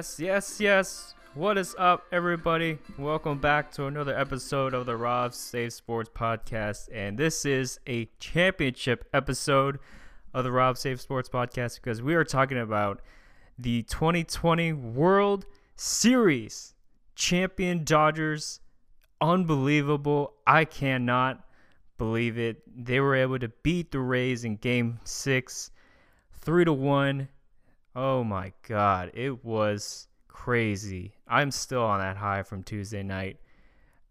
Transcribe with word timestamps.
Yes, 0.00 0.18
yes, 0.18 0.60
yes. 0.60 1.14
What 1.34 1.58
is 1.58 1.76
up, 1.78 2.06
everybody? 2.10 2.78
Welcome 2.96 3.38
back 3.38 3.70
to 3.72 3.84
another 3.84 4.18
episode 4.18 4.72
of 4.72 4.86
the 4.86 4.96
Rob 4.96 5.34
Save 5.34 5.74
Sports 5.74 6.08
Podcast. 6.08 6.88
And 6.90 7.18
this 7.18 7.44
is 7.44 7.78
a 7.86 8.08
championship 8.18 9.06
episode 9.12 9.78
of 10.32 10.44
the 10.44 10.52
Rob 10.52 10.78
Save 10.78 11.02
Sports 11.02 11.28
Podcast 11.28 11.74
because 11.82 12.00
we 12.00 12.14
are 12.14 12.24
talking 12.24 12.56
about 12.56 13.02
the 13.58 13.82
2020 13.82 14.72
World 14.72 15.44
Series. 15.76 16.72
Champion 17.14 17.84
Dodgers. 17.84 18.60
Unbelievable. 19.20 20.32
I 20.46 20.64
cannot 20.64 21.44
believe 21.98 22.38
it. 22.38 22.62
They 22.74 23.00
were 23.00 23.16
able 23.16 23.38
to 23.38 23.48
beat 23.62 23.90
the 23.90 24.00
Rays 24.00 24.44
in 24.44 24.56
game 24.56 24.98
six, 25.04 25.70
three 26.40 26.64
to 26.64 26.72
one. 26.72 27.28
Oh 27.94 28.22
my 28.22 28.52
god, 28.68 29.10
it 29.14 29.44
was 29.44 30.06
crazy. 30.28 31.14
I'm 31.26 31.50
still 31.50 31.82
on 31.82 31.98
that 32.00 32.16
high 32.16 32.42
from 32.44 32.62
Tuesday 32.62 33.02
night. 33.02 33.38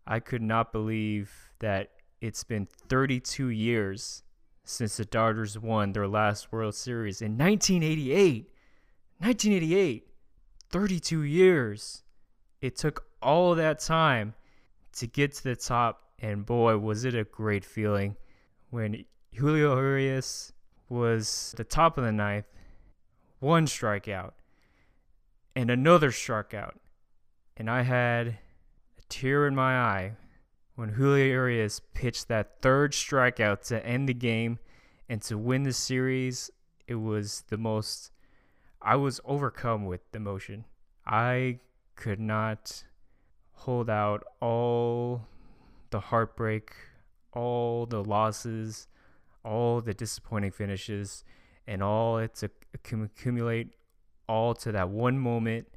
I 0.06 0.20
could 0.20 0.42
not 0.42 0.74
believe 0.74 1.32
that 1.60 1.92
it's 2.20 2.44
been 2.44 2.68
32 2.90 3.48
years 3.50 4.24
since 4.66 4.98
the 4.98 5.06
Dodgers 5.06 5.58
won 5.58 5.94
their 5.94 6.08
last 6.08 6.52
World 6.52 6.76
Series 6.76 7.22
in 7.22 7.38
1988. 7.38 8.52
1988. 9.20 10.08
32 10.70 11.24
years. 11.24 12.04
It 12.62 12.76
took 12.76 13.06
all 13.22 13.56
that 13.56 13.80
time 13.80 14.34
to 14.98 15.08
get 15.08 15.34
to 15.36 15.44
the 15.44 15.56
top, 15.56 16.04
and 16.20 16.46
boy, 16.46 16.78
was 16.78 17.06
it 17.06 17.16
a 17.16 17.24
great 17.24 17.64
feeling 17.64 18.18
when 18.70 19.06
Julio 19.34 19.76
Urias 19.78 20.52
was 20.90 21.54
the 21.56 21.64
top 21.64 21.98
of 21.98 22.04
the 22.04 22.12
ninth 22.12 22.46
one 23.40 23.66
strikeout 23.66 24.32
and 25.56 25.70
another 25.70 26.12
strikeout. 26.12 26.76
And 27.58 27.70
I 27.70 27.82
had 27.82 28.28
a 28.28 29.02
tear 29.10 29.48
in 29.48 29.56
my 29.56 29.78
eye 29.78 30.14
when 30.76 30.90
Julio 30.90 31.26
Urias 31.26 31.82
pitched 31.94 32.28
that 32.30 32.62
third 32.62 32.94
strikeout 32.94 33.66
to 33.68 33.86
end 33.86 34.08
the 34.08 34.14
game 34.14 34.60
and 35.10 35.22
to 35.24 35.38
win 35.38 35.64
the 35.64 35.74
series. 35.74 36.50
It 36.88 36.96
was 36.96 37.44
the 37.50 37.58
most, 37.58 38.12
I 38.82 38.96
was 38.96 39.20
overcome 39.26 39.86
with 39.86 40.02
emotion. 40.16 40.66
I 41.06 41.60
could 41.96 42.20
not 42.20 42.84
hold 43.52 43.90
out 43.90 44.24
all 44.40 45.28
the 45.90 46.00
heartbreak, 46.00 46.72
all 47.34 47.86
the 47.86 48.04
losses, 48.04 48.88
all 49.44 49.82
the 49.82 49.94
disappointing 49.94 50.52
finishes 50.52 51.24
and 51.68 51.84
all 51.84 52.18
it 52.20 52.36
to 52.36 52.50
accumulate 52.74 53.70
all 54.28 54.54
to 54.54 54.72
that 54.72 54.90
one 54.90 55.18
moment 55.18 55.68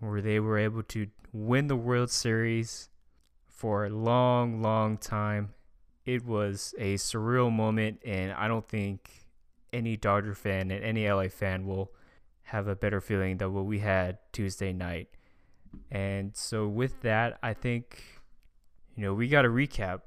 where 0.00 0.20
they 0.20 0.40
were 0.40 0.58
able 0.58 0.82
to 0.82 1.06
win 1.32 1.66
the 1.66 1.76
World 1.76 2.10
Series 2.10 2.90
for 3.48 3.86
a 3.86 3.90
long, 3.90 4.60
long 4.60 4.98
time. 4.98 5.54
It 6.04 6.24
was 6.24 6.74
a 6.78 6.94
surreal 6.94 7.52
moment, 7.52 8.00
and 8.04 8.32
I 8.32 8.48
don't 8.48 8.68
think 8.68 9.08
any 9.72 9.96
Dodger 9.96 10.34
fan 10.34 10.70
and 10.70 10.84
any 10.84 11.08
LA 11.08 11.28
fan 11.28 11.66
will 11.66 11.92
have 12.42 12.66
a 12.66 12.76
better 12.76 13.00
feeling 13.00 13.38
than 13.38 13.54
what 13.54 13.64
we 13.64 13.78
had 13.78 14.18
Tuesday 14.32 14.72
night. 14.72 15.08
And 15.90 16.36
so, 16.36 16.68
with 16.68 17.00
that, 17.02 17.38
I 17.42 17.54
think, 17.54 18.02
you 18.94 19.02
know, 19.02 19.14
we 19.14 19.28
got 19.28 19.42
to 19.42 19.48
recap 19.48 20.02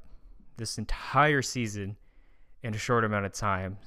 this 0.58 0.78
entire 0.78 1.42
season 1.42 1.96
in 2.62 2.76
a 2.76 2.78
short 2.78 3.04
amount 3.04 3.26
of 3.26 3.34
time 3.34 3.78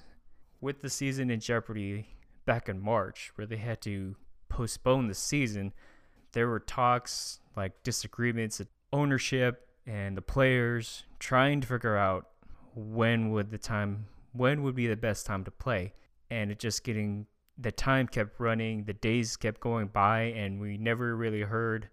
with 0.60 0.82
the 0.82 0.91
season 0.91 1.30
in 1.30 1.38
jeopardy 1.38 2.08
back 2.48 2.66
in 2.66 2.81
March, 2.81 3.31
where 3.34 3.47
they 3.47 3.59
had 3.59 3.78
to 3.82 4.16
postpone 4.48 5.06
the 5.06 5.14
season, 5.14 5.70
there 6.32 6.48
were 6.48 6.59
talks 6.59 7.41
like 7.54 7.82
disagreements 7.82 8.59
at 8.59 8.69
ownership 8.91 9.69
and 9.86 10.16
the 10.16 10.22
players 10.22 11.04
trying 11.19 11.60
to 11.60 11.66
figure 11.66 11.94
out 11.94 12.31
when 12.75 13.31
would 13.32 13.50
the 13.50 13.59
time 13.59 14.06
when 14.32 14.62
would 14.62 14.75
be 14.75 14.86
the 14.86 14.97
best 14.97 15.26
time 15.26 15.44
to 15.44 15.50
play. 15.50 15.92
And 16.31 16.50
it 16.50 16.59
just 16.59 16.84
getting 16.84 17.26
the 17.59 17.70
time 17.70 18.09
kept 18.09 18.41
running 18.41 18.84
the 18.84 18.94
days 18.94 19.36
kept 19.36 19.60
going 19.60 19.88
by 19.88 20.20
and 20.22 20.59
we 20.59 20.78
never 20.78 21.15
really 21.15 21.42
heard 21.42 21.91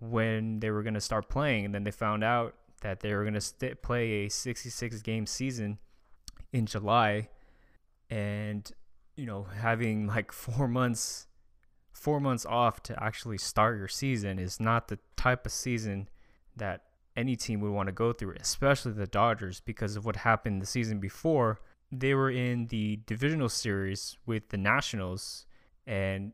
when 0.00 0.58
they 0.58 0.70
were 0.70 0.82
going 0.82 0.94
to 0.94 1.00
start 1.00 1.28
playing. 1.28 1.64
And 1.64 1.72
then 1.72 1.84
they 1.84 1.92
found 1.92 2.24
out 2.24 2.56
that 2.80 2.98
they 3.00 3.14
were 3.14 3.22
going 3.22 3.34
to 3.34 3.40
st- 3.40 3.82
play 3.82 4.26
a 4.26 4.28
66 4.28 5.00
game 5.02 5.26
season 5.26 5.78
in 6.52 6.66
July. 6.66 7.28
And 8.10 8.68
you 9.16 9.26
know 9.26 9.44
having 9.44 10.06
like 10.06 10.32
four 10.32 10.68
months 10.68 11.26
four 11.92 12.20
months 12.20 12.46
off 12.46 12.82
to 12.82 13.02
actually 13.02 13.38
start 13.38 13.78
your 13.78 13.88
season 13.88 14.38
is 14.38 14.58
not 14.58 14.88
the 14.88 14.98
type 15.16 15.46
of 15.46 15.52
season 15.52 16.08
that 16.56 16.82
any 17.16 17.36
team 17.36 17.60
would 17.60 17.70
want 17.70 17.86
to 17.86 17.92
go 17.92 18.12
through 18.12 18.34
especially 18.40 18.92
the 18.92 19.06
dodgers 19.06 19.60
because 19.60 19.96
of 19.96 20.04
what 20.04 20.16
happened 20.16 20.60
the 20.62 20.66
season 20.66 20.98
before. 20.98 21.60
They 21.90 22.14
were 22.14 22.30
in 22.30 22.68
the 22.68 23.00
divisional 23.06 23.50
series 23.50 24.16
with 24.24 24.48
the 24.48 24.56
nationals 24.56 25.46
and 25.86 26.32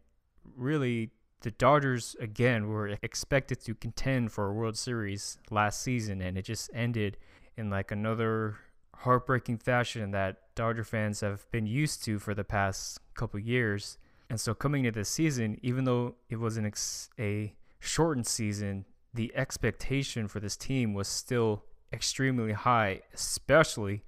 really 0.57 1.11
the 1.41 1.51
dodgers 1.51 2.15
again 2.21 2.69
were 2.69 2.97
expected 3.03 3.61
to 3.65 3.75
contend 3.75 4.31
for 4.31 4.47
a 4.47 4.53
world 4.53 4.77
series 4.77 5.39
last 5.51 5.83
season 5.83 6.23
and 6.23 6.39
it 6.39 6.43
just 6.43 6.71
ended 6.73 7.17
in 7.57 7.71
like 7.71 7.91
another 7.91 8.57
heartbreaking 9.01 9.59
fashion 9.59 10.11
that 10.11 10.55
Dodger 10.55 10.85
fans 10.85 11.21
have 11.21 11.51
been 11.51 11.67
used 11.67 12.03
to 12.05 12.19
for 12.19 12.35
the 12.35 12.45
past 12.45 13.01
couple 13.15 13.39
years. 13.39 13.99
And 14.29 14.41
so 14.41 14.55
coming 14.55 14.85
into 14.85 15.01
this 15.01 15.09
season, 15.09 15.59
even 15.63 15.85
though 15.85 16.17
it 16.29 16.37
was 16.37 16.57
an 16.57 16.67
ex- 16.67 17.09
a 17.19 17.55
shortened 17.81 18.27
season, 18.27 18.85
the 19.15 19.33
expectation 19.35 20.29
for 20.29 20.41
this 20.41 20.57
team 20.57 20.95
was 20.95 21.09
still 21.09 21.65
extremely 21.93 22.53
high, 22.53 23.01
especially 23.15 24.05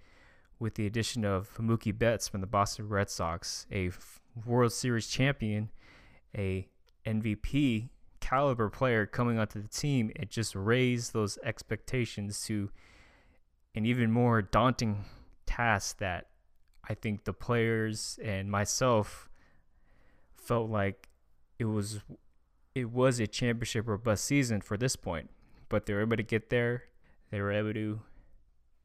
with 0.59 0.75
the 0.75 0.87
addition 0.87 1.25
of 1.25 1.55
Mookie 1.57 1.97
Betts 1.97 2.29
from 2.29 2.41
the 2.41 2.47
Boston 2.47 2.89
Red 2.89 3.09
Sox, 3.09 3.67
a 3.73 3.91
World 4.45 4.73
Series 4.73 5.07
champion, 5.07 5.71
a 6.37 6.69
MVP 7.07 7.89
caliber 8.21 8.69
player 8.69 9.07
coming 9.07 9.39
onto 9.39 9.63
the 9.63 9.69
team. 9.69 10.13
It 10.15 10.31
just 10.31 10.55
raised 10.55 11.13
those 11.13 11.39
expectations 11.43 12.45
to 12.45 12.71
an 13.75 13.87
even 13.87 14.11
more 14.11 14.43
daunting 14.43 15.05
task 15.47 15.99
that 15.99 16.27
I 16.89 16.95
think 16.95 17.25
the 17.25 17.33
players 17.33 18.19
and 18.23 18.51
myself 18.51 19.29
felt 20.35 20.71
like 20.71 21.09
it 21.59 21.67
was 21.67 22.01
it 22.75 22.91
was 22.91 23.21
a 23.21 23.27
championship 23.27 23.87
robust 23.87 24.25
season 24.25 24.61
for 24.61 24.77
this 24.77 24.97
point. 24.97 25.31
But 25.69 25.87
they 25.87 25.95
were 25.95 26.01
able 26.01 26.17
to 26.17 26.23
get 26.23 26.51
there. 26.51 26.85
They 27.31 27.41
were 27.41 27.53
able 27.53 27.73
to 27.75 28.01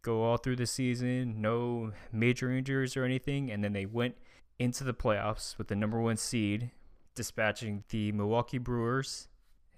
go 0.01 0.23
all 0.23 0.37
through 0.37 0.57
the 0.57 0.67
season, 0.67 1.41
no 1.41 1.91
major 2.11 2.51
injuries 2.51 2.95
or 2.95 3.03
anything, 3.03 3.49
and 3.49 3.63
then 3.63 3.73
they 3.73 3.87
went 3.87 4.15
into 4.59 4.83
the 4.83 4.93
playoffs 4.93 5.57
with 5.57 5.67
the 5.67 5.75
number 5.75 5.99
one 5.99 6.17
seed, 6.17 6.69
dispatching 7.15 7.83
the 7.89 8.11
Milwaukee 8.11 8.59
Brewers 8.59 9.27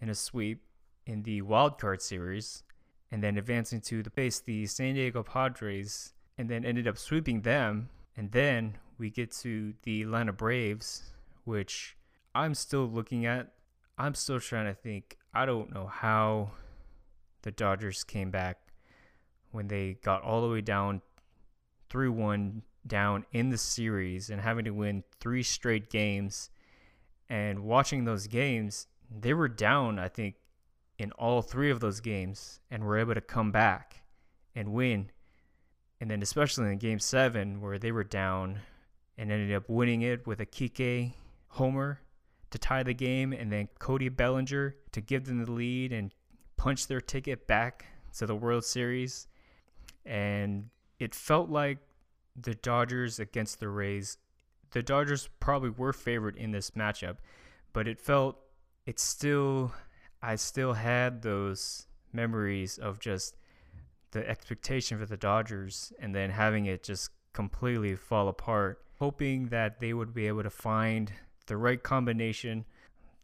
in 0.01 0.09
a 0.09 0.15
sweep 0.15 0.63
in 1.05 1.23
the 1.23 1.41
wild 1.41 1.79
card 1.79 2.01
series 2.01 2.63
and 3.11 3.23
then 3.23 3.37
advancing 3.37 3.81
to 3.81 4.03
the 4.03 4.09
face 4.09 4.39
the 4.39 4.65
San 4.65 4.95
Diego 4.95 5.23
Padres 5.23 6.13
and 6.37 6.49
then 6.49 6.65
ended 6.65 6.87
up 6.87 6.97
sweeping 6.97 7.41
them. 7.41 7.89
And 8.15 8.31
then 8.31 8.77
we 8.97 9.09
get 9.09 9.31
to 9.37 9.73
the 9.83 10.01
Atlanta 10.01 10.33
Braves 10.33 11.03
which 11.47 11.95
I'm 12.35 12.53
still 12.53 12.85
looking 12.85 13.25
at. 13.25 13.53
I'm 13.97 14.13
still 14.13 14.39
trying 14.39 14.65
to 14.65 14.73
think. 14.73 15.17
I 15.33 15.45
don't 15.45 15.73
know 15.73 15.87
how 15.87 16.51
the 17.41 17.51
Dodgers 17.51 18.03
came 18.03 18.29
back 18.29 18.57
when 19.51 19.69
they 19.69 19.97
got 20.03 20.21
all 20.23 20.41
the 20.41 20.49
way 20.49 20.61
down 20.61 21.01
3-1 21.89 22.61
down 22.85 23.25
in 23.31 23.49
the 23.49 23.57
series 23.57 24.29
and 24.29 24.41
having 24.41 24.65
to 24.65 24.71
win 24.71 25.03
three 25.19 25.41
straight 25.41 25.89
games. 25.89 26.49
And 27.29 27.61
watching 27.61 28.03
those 28.03 28.27
games 28.27 28.87
they 29.09 29.33
were 29.33 29.47
down 29.47 29.99
I 29.99 30.09
think 30.09 30.35
in 30.97 31.11
all 31.13 31.41
three 31.41 31.69
of 31.69 31.79
those 31.79 31.99
games 31.99 32.59
and 32.71 32.83
were 32.83 32.97
able 32.97 33.13
to 33.13 33.21
come 33.21 33.51
back 33.51 34.01
and 34.55 34.73
win. 34.73 35.11
And 35.99 36.09
then, 36.09 36.21
especially 36.21 36.71
in 36.71 36.77
game 36.77 36.99
seven, 36.99 37.61
where 37.61 37.77
they 37.77 37.91
were 37.91 38.03
down 38.03 38.59
and 39.17 39.31
ended 39.31 39.55
up 39.55 39.67
winning 39.67 40.01
it 40.01 40.25
with 40.27 40.39
a 40.41 40.45
Kike 40.45 41.13
homer 41.49 42.01
to 42.49 42.57
tie 42.57 42.83
the 42.83 42.93
game, 42.93 43.33
and 43.33 43.51
then 43.51 43.67
Cody 43.79 44.09
Bellinger 44.09 44.75
to 44.91 45.01
give 45.01 45.25
them 45.25 45.43
the 45.43 45.51
lead 45.51 45.91
and 45.91 46.13
punch 46.55 46.87
their 46.87 47.01
ticket 47.01 47.47
back 47.47 47.85
to 48.17 48.25
the 48.25 48.35
World 48.35 48.63
Series. 48.63 49.27
And 50.05 50.69
it 50.99 51.13
felt 51.13 51.49
like 51.49 51.79
the 52.39 52.55
Dodgers 52.55 53.19
against 53.19 53.59
the 53.59 53.67
Rays, 53.67 54.17
the 54.71 54.83
Dodgers 54.83 55.29
probably 55.39 55.71
were 55.71 55.93
favored 55.93 56.37
in 56.37 56.51
this 56.51 56.71
matchup, 56.71 57.17
but 57.73 57.87
it 57.87 57.99
felt 57.99 58.37
it 58.85 58.99
still 58.99 59.73
I 60.21 60.35
still 60.35 60.73
had 60.73 61.21
those 61.21 61.87
memories 62.11 62.77
of 62.77 62.99
just 62.99 63.35
the 64.11 64.27
expectation 64.27 64.97
for 64.97 65.05
the 65.05 65.17
Dodgers 65.17 65.93
and 65.99 66.15
then 66.15 66.29
having 66.29 66.65
it 66.65 66.83
just 66.83 67.11
completely 67.33 67.95
fall 67.95 68.27
apart, 68.27 68.81
hoping 68.99 69.47
that 69.47 69.79
they 69.79 69.93
would 69.93 70.13
be 70.13 70.27
able 70.27 70.43
to 70.43 70.49
find 70.49 71.11
the 71.45 71.57
right 71.57 71.81
combination, 71.81 72.65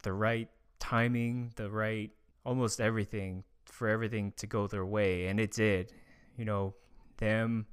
the 0.04 0.14
right 0.14 0.50
timing, 0.80 1.52
the 1.56 1.70
right 1.70 2.12
almost 2.46 2.82
everything 2.82 3.44
for 3.66 3.88
everything 3.88 4.34
to 4.38 4.46
go 4.46 4.68
their 4.68 4.86
way 4.86 5.28
and 5.28 5.40
it 5.40 5.52
did. 5.52 5.94
You 6.38 6.46
know, 6.46 6.76
them 7.18 7.68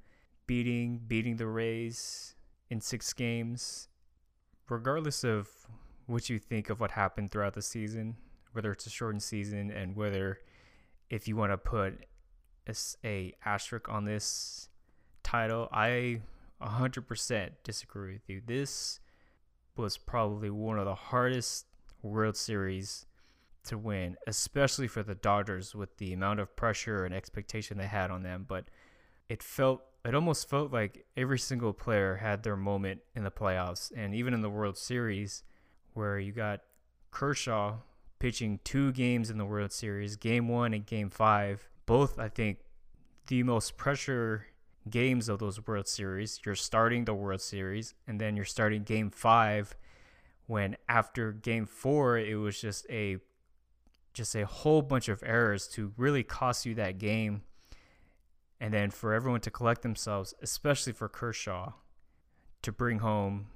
beating 0.47 1.01
beating 1.07 1.37
the 1.37 1.47
Rays 1.47 2.35
in 2.69 2.81
6 2.81 3.13
games 3.13 3.89
regardless 4.69 5.25
of 5.25 5.49
what 6.07 6.31
you 6.31 6.39
think 6.39 6.71
of 6.71 6.81
what 6.81 6.93
happened 6.93 7.31
throughout 7.31 7.55
the 7.55 7.63
season, 7.63 8.17
whether 8.53 8.73
it's 8.73 8.87
a 8.87 8.91
shortened 8.91 9.23
season 9.23 9.71
and 9.71 9.97
whether 9.97 10.39
if 11.09 11.27
you 11.27 11.37
want 11.37 11.53
to 11.53 11.59
put 11.59 12.07
a, 12.69 12.75
a 13.05 13.35
asterisk 13.45 13.89
on 13.89 14.05
this 14.05 14.69
title, 15.23 15.69
I 15.73 16.21
100% 16.63 17.51
disagree 17.65 18.13
with 18.15 18.29
you. 18.29 18.41
This 18.45 19.01
was 19.77 19.97
probably 19.97 20.51
one 20.51 20.79
of 20.79 20.85
the 20.85 20.95
hardest 20.95 21.67
World 22.03 22.37
Series 22.37 23.07
to 23.65 23.77
win, 23.77 24.17
especially 24.27 24.89
for 24.89 25.03
the 25.03 25.15
Dodgers 25.15 25.75
with 25.75 25.97
the 25.99 26.13
amount 26.13 26.41
of 26.41 26.57
pressure 26.57 27.05
and 27.05 27.15
expectation 27.15 27.77
they 27.79 27.87
had 27.87 28.11
on 28.11 28.23
them. 28.23 28.45
But 28.49 28.67
it 29.29 29.43
felt, 29.43 29.83
it 30.05 30.15
almost 30.15 30.49
felt 30.49 30.73
like 30.73 31.05
every 31.17 31.39
single 31.39 31.73
player 31.73 32.17
had 32.17 32.43
their 32.43 32.57
moment 32.57 33.01
in 33.15 33.25
the 33.25 33.31
playoffs 33.31 33.93
and 33.95 34.15
even 34.15 34.35
in 34.35 34.41
the 34.41 34.51
World 34.51 34.79
Series, 34.79 35.43
where 35.93 36.19
you 36.19 36.33
got 36.33 36.61
Kershaw 37.11 37.77
pitching 38.21 38.61
two 38.63 38.93
games 38.93 39.31
in 39.31 39.39
the 39.39 39.45
World 39.45 39.73
Series, 39.73 40.15
game 40.15 40.47
one 40.47 40.73
and 40.73 40.87
game 40.87 41.11
five. 41.11 41.69
Both, 41.87 42.21
I 42.21 42.29
think, 42.29 42.59
the 43.27 43.43
most 43.43 43.77
pressure 43.77 44.47
games 44.89 45.29
of 45.29 45.41
those 45.41 45.67
World 45.67 45.89
Series. 45.89 46.39
You're 46.45 46.55
starting 46.55 47.05
the 47.05 47.15
World 47.15 47.41
Series, 47.41 47.95
and 48.07 48.21
then 48.21 48.37
you're 48.37 48.45
starting 48.45 48.85
game 48.85 49.11
five 49.11 49.77
when 50.47 50.77
after 50.89 51.33
game 51.33 51.67
four, 51.67 52.19
it 52.19 52.37
was 52.37 52.61
just 52.61 52.87
a 52.91 53.19
just 54.13 54.35
a 54.35 54.45
whole 54.45 54.83
bunch 54.83 55.09
of 55.09 55.23
errors 55.25 55.69
to 55.69 55.93
really 55.97 56.23
cost 56.25 56.67
you 56.67 56.75
that 56.75 56.99
game. 56.99 57.43
And 58.61 58.75
then 58.75 58.91
for 58.91 59.15
everyone 59.15 59.41
to 59.43 59.51
collect 59.51 59.83
themselves, 59.83 60.35
especially 60.43 60.93
for 60.93 61.09
Kershaw, 61.09 61.73
to 62.63 62.73
bring 62.73 62.99
home 62.99 63.47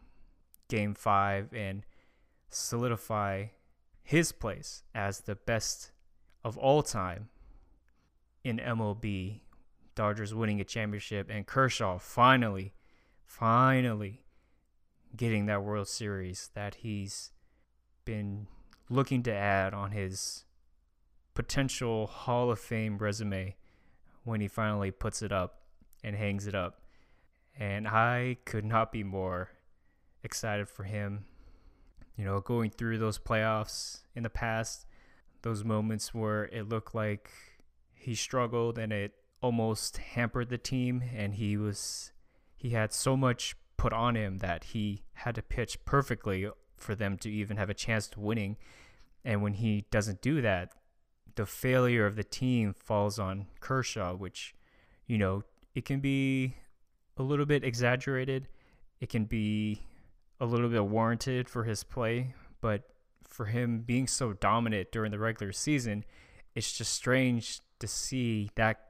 game 0.69 0.95
five 0.95 1.53
and 1.53 1.83
solidify 2.49 3.47
his 4.05 4.31
place 4.31 4.85
as 4.95 5.21
the 5.21 5.35
best 5.35 5.91
of 6.45 6.57
all 6.59 6.83
time 6.83 7.31
in 8.45 8.59
MLB. 8.59 9.41
Dodgers 9.95 10.35
winning 10.35 10.61
a 10.61 10.65
championship 10.65 11.29
and 11.31 11.47
Kershaw 11.47 11.99
finally, 11.99 12.75
finally 13.25 14.25
getting 15.17 15.47
that 15.47 15.63
World 15.63 15.89
Series 15.89 16.51
that 16.55 16.77
he's 16.77 17.31
been 18.05 18.49
looking 18.91 19.23
to 19.23 19.33
add 19.33 19.73
on 19.73 19.93
his 19.93 20.45
potential 21.33 22.07
Hall 22.07 22.51
of 22.51 22.59
Fame 22.59 22.99
resume 22.99 23.57
when 24.25 24.41
he 24.41 24.49
finally 24.49 24.91
puts 24.91 25.23
it 25.23 25.33
up 25.33 25.61
and 26.03 26.17
hangs 26.17 26.47
it 26.47 26.55
up. 26.55 26.81
And 27.57 27.87
I 27.87 28.39
could 28.45 28.65
not 28.65 28.91
be 28.91 29.05
more 29.05 29.51
excited 30.23 30.69
for 30.69 30.83
him. 30.83 31.25
You 32.17 32.25
know, 32.25 32.41
going 32.41 32.71
through 32.71 32.99
those 32.99 33.19
playoffs 33.19 34.01
in 34.15 34.23
the 34.23 34.31
past, 34.31 34.87
those 35.43 35.65
moments 35.65 36.15
where 36.15 36.45
it 36.45 36.69
looked 36.69 36.95
like 36.95 37.31
he 37.95 38.15
struggled 38.15 38.79
and 38.79 38.93
it 38.93 39.13
almost 39.41 39.99
hampered 39.99 40.49
the 40.49 40.59
team 40.59 41.03
and 41.15 41.35
he 41.35 41.57
was 41.57 42.13
he 42.57 42.71
had 42.71 42.93
so 42.93 43.15
much 43.17 43.57
put 43.77 43.93
on 43.93 44.15
him 44.15 44.39
that 44.39 44.65
he 44.65 45.03
had 45.13 45.35
to 45.35 45.43
pitch 45.43 45.85
perfectly 45.85 46.49
for 46.77 46.95
them 46.95 47.19
to 47.19 47.31
even 47.31 47.57
have 47.57 47.69
a 47.69 47.75
chance 47.75 48.09
to 48.09 48.21
winning. 48.21 48.57
And 49.25 49.43
when 49.43 49.55
he 49.55 49.85
doesn't 49.91 50.23
do 50.23 50.41
that, 50.41 50.73
the 51.35 51.47
failure 51.47 52.07
of 52.07 52.17
the 52.17 52.25
team 52.25 52.73
falls 52.73 53.19
on 53.19 53.47
Kershaw, 53.61 54.15
which, 54.15 54.55
you 55.07 55.19
know, 55.19 55.43
it 55.75 55.85
can 55.85 56.01
be 56.01 56.57
a 57.17 57.23
little 57.23 57.47
bit 57.47 57.65
exaggerated. 57.65 58.49
It 59.01 59.09
can 59.09 59.25
be 59.25 59.83
a 60.41 60.47
little 60.47 60.69
bit 60.69 60.85
warranted 60.85 61.49
for 61.49 61.65
his 61.65 61.85
play, 61.85 62.35
but 62.61 62.83
for 63.29 63.47
him 63.47 63.81
being 63.81 64.07
so 64.07 64.33
dominant 64.33 64.93
during 64.93 65.11
the 65.11 65.19
regular 65.19 65.53
season, 65.53 66.05
it's 66.55 66.73
just 66.73 66.93
strange 66.93 67.61
to 67.81 67.87
see 67.87 68.51
that 68.55 68.81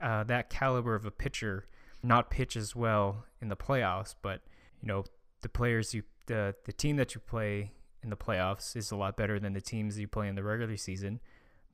uh, 0.00 0.24
that 0.24 0.50
caliber 0.50 0.94
of 0.94 1.06
a 1.06 1.10
pitcher 1.10 1.66
not 2.02 2.30
pitch 2.30 2.56
as 2.56 2.74
well 2.74 3.24
in 3.40 3.48
the 3.48 3.56
playoffs. 3.56 4.14
But 4.20 4.42
you 4.80 4.88
know, 4.88 5.04
the 5.42 5.48
players 5.48 5.94
you 5.94 6.02
the 6.26 6.54
the 6.64 6.72
team 6.72 6.96
that 6.96 7.14
you 7.14 7.20
play 7.20 7.72
in 8.02 8.10
the 8.10 8.16
playoffs 8.16 8.76
is 8.76 8.90
a 8.90 8.96
lot 8.96 9.16
better 9.16 9.38
than 9.38 9.52
the 9.52 9.60
teams 9.60 9.98
you 9.98 10.08
play 10.08 10.28
in 10.28 10.34
the 10.34 10.42
regular 10.42 10.76
season. 10.76 11.20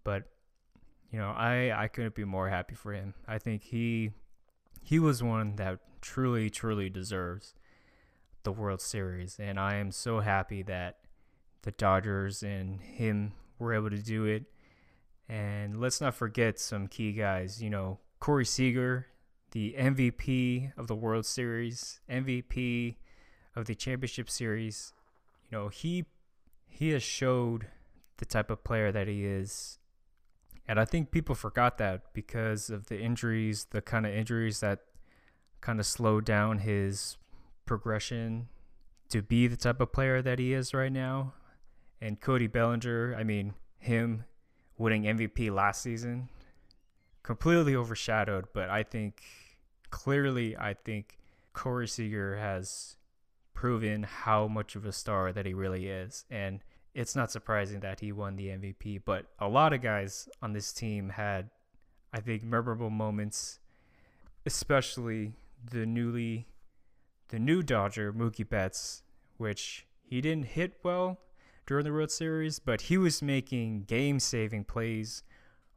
But 0.04 0.24
you 1.10 1.18
know, 1.18 1.30
I 1.30 1.72
I 1.74 1.88
couldn't 1.88 2.14
be 2.14 2.24
more 2.24 2.48
happy 2.48 2.74
for 2.74 2.92
him. 2.92 3.14
I 3.26 3.38
think 3.38 3.64
he 3.64 4.10
he 4.82 4.98
was 4.98 5.22
one 5.22 5.56
that 5.56 5.80
truly 6.00 6.50
truly 6.50 6.90
deserves 6.90 7.54
the 8.48 8.52
World 8.52 8.80
Series, 8.80 9.36
and 9.38 9.60
I 9.60 9.74
am 9.74 9.90
so 9.90 10.20
happy 10.20 10.62
that 10.62 11.00
the 11.64 11.70
Dodgers 11.70 12.42
and 12.42 12.80
him 12.80 13.32
were 13.58 13.74
able 13.74 13.90
to 13.90 13.98
do 13.98 14.24
it. 14.24 14.44
And 15.28 15.82
let's 15.82 16.00
not 16.00 16.14
forget 16.14 16.58
some 16.58 16.86
key 16.86 17.12
guys. 17.12 17.62
You 17.62 17.68
know, 17.68 17.98
Corey 18.20 18.46
Seager, 18.46 19.06
the 19.50 19.74
MVP 19.78 20.72
of 20.78 20.86
the 20.86 20.94
World 20.94 21.26
Series, 21.26 22.00
MVP 22.10 22.96
of 23.54 23.66
the 23.66 23.74
Championship 23.74 24.30
Series. 24.30 24.94
You 25.50 25.58
know, 25.58 25.68
he 25.68 26.06
he 26.66 26.88
has 26.92 27.02
showed 27.02 27.66
the 28.16 28.24
type 28.24 28.50
of 28.50 28.64
player 28.64 28.90
that 28.90 29.08
he 29.08 29.26
is. 29.26 29.78
And 30.66 30.80
I 30.80 30.86
think 30.86 31.10
people 31.10 31.34
forgot 31.34 31.76
that 31.76 32.14
because 32.14 32.70
of 32.70 32.86
the 32.86 32.98
injuries, 32.98 33.66
the 33.72 33.82
kind 33.82 34.06
of 34.06 34.14
injuries 34.14 34.60
that 34.60 34.80
kind 35.60 35.78
of 35.78 35.84
slowed 35.84 36.24
down 36.24 36.60
his 36.60 37.18
progression 37.68 38.48
to 39.10 39.22
be 39.22 39.46
the 39.46 39.56
type 39.56 39.80
of 39.80 39.92
player 39.92 40.20
that 40.22 40.40
he 40.40 40.52
is 40.52 40.74
right 40.74 40.90
now. 40.90 41.34
And 42.00 42.20
Cody 42.20 42.48
Bellinger, 42.48 43.14
I 43.16 43.22
mean, 43.22 43.54
him 43.78 44.24
winning 44.76 45.04
MVP 45.04 45.52
last 45.54 45.82
season, 45.82 46.28
completely 47.22 47.76
overshadowed. 47.76 48.46
But 48.52 48.70
I 48.70 48.82
think 48.82 49.22
clearly, 49.90 50.56
I 50.56 50.74
think 50.74 51.18
Corey 51.52 51.86
Seager 51.86 52.36
has 52.36 52.96
proven 53.52 54.04
how 54.04 54.46
much 54.48 54.76
of 54.76 54.86
a 54.86 54.92
star 54.92 55.32
that 55.32 55.44
he 55.44 55.54
really 55.54 55.88
is. 55.88 56.24
And 56.30 56.60
it's 56.94 57.14
not 57.14 57.30
surprising 57.30 57.80
that 57.80 58.00
he 58.00 58.12
won 58.12 58.36
the 58.36 58.48
MVP. 58.48 59.02
But 59.04 59.26
a 59.38 59.48
lot 59.48 59.72
of 59.72 59.82
guys 59.82 60.28
on 60.40 60.52
this 60.52 60.72
team 60.72 61.10
had, 61.10 61.50
I 62.12 62.20
think, 62.20 62.42
memorable 62.42 62.90
moments, 62.90 63.58
especially 64.46 65.32
the 65.70 65.84
newly, 65.84 66.46
the 67.28 67.38
new 67.38 67.62
Dodger, 67.62 68.12
Mookie 68.12 68.48
Betts, 68.48 69.02
which 69.36 69.86
he 70.02 70.20
didn't 70.20 70.46
hit 70.46 70.78
well 70.82 71.20
during 71.66 71.84
the 71.84 71.92
World 71.92 72.10
Series, 72.10 72.58
but 72.58 72.82
he 72.82 72.96
was 72.96 73.22
making 73.22 73.82
game 73.82 74.18
saving 74.18 74.64
plays 74.64 75.22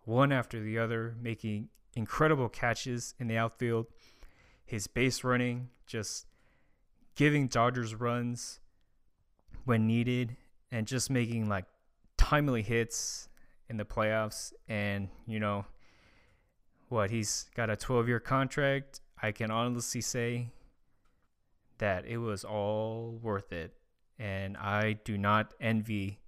one 0.06 0.32
after 0.32 0.60
the 0.62 0.80
other, 0.80 1.16
making 1.22 1.70
incredible 1.96 2.50
catches 2.50 3.14
in 3.20 3.28
the 3.28 3.38
outfield. 3.38 3.88
His 4.66 4.88
base 4.88 5.24
running, 5.24 5.70
just 5.86 6.26
giving 7.16 7.48
Dodgers 7.48 7.94
runs 7.94 8.60
when 9.66 9.86
needed, 9.86 10.38
and 10.72 10.88
just 10.88 11.10
making 11.10 11.50
like 11.50 11.66
timely 12.18 12.62
hits 12.62 13.28
in 13.70 13.78
the 13.78 13.86
playoffs. 13.86 14.54
And, 14.70 15.10
you 15.28 15.40
know, 15.40 15.66
what, 16.88 17.10
he's 17.10 17.50
got 17.56 17.70
a 17.70 17.76
12 17.76 18.08
year 18.08 18.20
contract. 18.20 19.02
I 19.22 19.32
can 19.34 19.52
honestly 19.52 20.02
say 20.02 20.52
that 21.82 22.06
it 22.06 22.18
was 22.18 22.46
all 22.46 23.20
worth 23.22 23.52
it 23.52 23.74
and 24.20 24.56
I 24.56 24.94
do 25.04 25.18
not 25.18 25.56
envy 25.60 26.20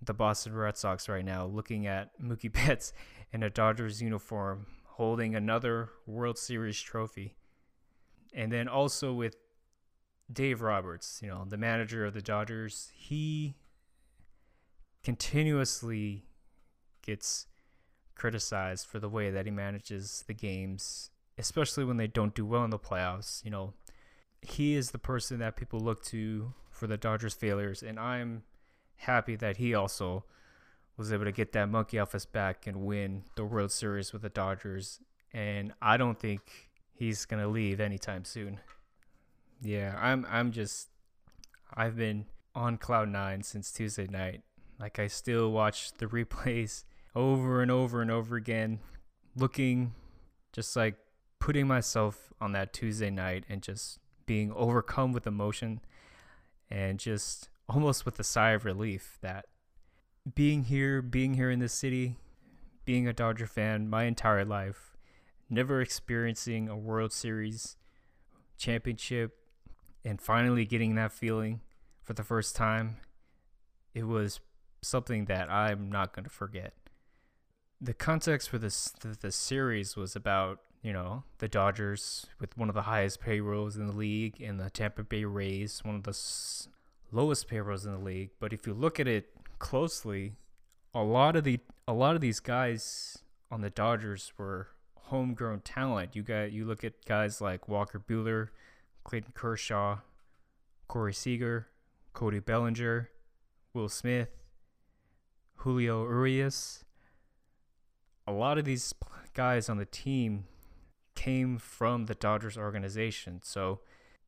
the 0.00 0.14
Boston 0.14 0.54
Red 0.54 0.76
Sox 0.76 1.08
right 1.08 1.24
now 1.24 1.46
looking 1.46 1.88
at 1.88 2.18
Mookie 2.22 2.52
Betts 2.52 2.92
in 3.32 3.42
a 3.42 3.50
Dodgers 3.50 4.00
uniform 4.00 4.66
holding 4.84 5.34
another 5.34 5.90
World 6.06 6.38
Series 6.38 6.80
trophy. 6.80 7.34
And 8.32 8.52
then 8.52 8.68
also 8.68 9.12
with 9.12 9.34
Dave 10.32 10.62
Roberts, 10.62 11.18
you 11.22 11.28
know, 11.28 11.44
the 11.48 11.56
manager 11.56 12.04
of 12.04 12.14
the 12.14 12.22
Dodgers, 12.22 12.92
he 12.94 13.56
continuously 15.02 16.26
gets 17.02 17.48
criticized 18.14 18.86
for 18.86 19.00
the 19.00 19.08
way 19.08 19.30
that 19.30 19.46
he 19.46 19.50
manages 19.50 20.22
the 20.28 20.34
games, 20.34 21.10
especially 21.36 21.84
when 21.84 21.96
they 21.96 22.06
don't 22.06 22.34
do 22.34 22.46
well 22.46 22.62
in 22.62 22.70
the 22.70 22.78
playoffs. 22.78 23.44
You 23.44 23.50
know, 23.50 23.74
he 24.42 24.74
is 24.74 24.90
the 24.90 24.98
person 24.98 25.38
that 25.40 25.56
people 25.56 25.80
look 25.80 26.02
to 26.04 26.54
for 26.70 26.86
the 26.86 26.96
Dodgers 26.96 27.34
failures, 27.34 27.82
and 27.82 27.98
I'm 27.98 28.42
happy 28.96 29.36
that 29.36 29.56
he 29.56 29.74
also 29.74 30.24
was 30.96 31.12
able 31.12 31.24
to 31.24 31.32
get 31.32 31.52
that 31.52 31.68
monkey 31.68 31.98
off 31.98 32.12
his 32.12 32.26
back 32.26 32.66
and 32.66 32.82
win 32.84 33.24
the 33.34 33.44
World 33.44 33.72
Series 33.72 34.12
with 34.12 34.22
the 34.22 34.28
Dodgers. 34.28 35.00
And 35.32 35.72
I 35.80 35.96
don't 35.96 36.18
think 36.18 36.70
he's 36.92 37.24
gonna 37.24 37.48
leave 37.48 37.80
anytime 37.80 38.24
soon. 38.24 38.60
Yeah, 39.62 39.96
I'm 39.98 40.26
I'm 40.28 40.52
just 40.52 40.88
I've 41.74 41.96
been 41.96 42.26
on 42.54 42.78
cloud 42.78 43.08
nine 43.08 43.42
since 43.42 43.70
Tuesday 43.72 44.06
night. 44.06 44.42
Like 44.78 44.98
I 44.98 45.06
still 45.06 45.50
watch 45.52 45.92
the 45.92 46.06
replays 46.06 46.84
over 47.14 47.62
and 47.62 47.70
over 47.70 48.02
and 48.02 48.10
over 48.10 48.36
again, 48.36 48.80
looking 49.36 49.94
just 50.52 50.74
like 50.76 50.96
putting 51.38 51.66
myself 51.66 52.32
on 52.40 52.52
that 52.52 52.72
Tuesday 52.72 53.10
night 53.10 53.44
and 53.48 53.62
just 53.62 53.98
being 54.30 54.52
overcome 54.52 55.10
with 55.10 55.26
emotion 55.26 55.80
and 56.70 57.00
just 57.00 57.48
almost 57.68 58.06
with 58.06 58.16
a 58.20 58.22
sigh 58.22 58.52
of 58.52 58.64
relief 58.64 59.18
that 59.22 59.46
being 60.36 60.62
here, 60.62 61.02
being 61.02 61.34
here 61.34 61.50
in 61.50 61.58
this 61.58 61.72
city, 61.72 62.14
being 62.84 63.08
a 63.08 63.12
Dodger 63.12 63.48
fan 63.48 63.90
my 63.90 64.04
entire 64.04 64.44
life, 64.44 64.96
never 65.48 65.80
experiencing 65.80 66.68
a 66.68 66.76
World 66.76 67.12
Series 67.12 67.76
championship 68.56 69.36
and 70.04 70.20
finally 70.20 70.64
getting 70.64 70.94
that 70.94 71.10
feeling 71.10 71.60
for 72.00 72.12
the 72.12 72.22
first 72.22 72.54
time, 72.54 72.98
it 73.94 74.04
was 74.04 74.38
something 74.80 75.24
that 75.24 75.50
I'm 75.50 75.90
not 75.90 76.14
going 76.14 76.22
to 76.22 76.30
forget. 76.30 76.72
The 77.80 77.94
context 77.94 78.48
for 78.48 78.58
this 78.58 78.92
the, 79.00 79.08
the 79.08 79.32
series 79.32 79.96
was 79.96 80.14
about, 80.14 80.60
you 80.82 80.92
know, 80.92 81.24
the 81.38 81.48
Dodgers 81.48 82.26
with 82.40 82.56
one 82.56 82.68
of 82.68 82.74
the 82.74 82.82
highest 82.82 83.20
payrolls 83.20 83.76
in 83.76 83.86
the 83.86 83.92
league 83.92 84.40
and 84.40 84.58
the 84.58 84.70
Tampa 84.70 85.02
Bay 85.02 85.24
Rays, 85.24 85.80
one 85.84 85.96
of 85.96 86.04
the 86.04 86.10
s- 86.10 86.68
lowest 87.12 87.48
payrolls 87.48 87.84
in 87.84 87.92
the 87.92 87.98
league. 87.98 88.30
But 88.40 88.52
if 88.52 88.66
you 88.66 88.72
look 88.72 88.98
at 88.98 89.06
it 89.06 89.28
closely, 89.58 90.32
a 90.94 91.02
lot 91.02 91.36
of 91.36 91.44
the 91.44 91.60
a 91.86 91.92
lot 91.92 92.14
of 92.14 92.20
these 92.20 92.40
guys 92.40 93.18
on 93.50 93.60
the 93.60 93.70
Dodgers 93.70 94.32
were 94.38 94.68
homegrown 94.94 95.60
talent. 95.60 96.16
You 96.16 96.22
got 96.22 96.52
you 96.52 96.64
look 96.64 96.82
at 96.84 97.04
guys 97.04 97.40
like 97.40 97.68
Walker 97.68 98.00
Buehler, 98.00 98.48
Clayton 99.04 99.32
Kershaw, 99.34 99.98
Corey 100.88 101.12
Seager, 101.12 101.68
Cody 102.14 102.38
Bellinger, 102.38 103.10
Will 103.74 103.88
Smith, 103.88 104.30
Julio 105.56 106.04
Urias. 106.04 106.84
A 108.26 108.32
lot 108.32 108.58
of 108.58 108.64
these 108.64 108.94
guys 109.34 109.68
on 109.68 109.76
the 109.76 109.84
team 109.84 110.44
came 111.14 111.58
from 111.58 112.06
the 112.06 112.14
Dodgers 112.14 112.56
organization. 112.56 113.40
So 113.42 113.80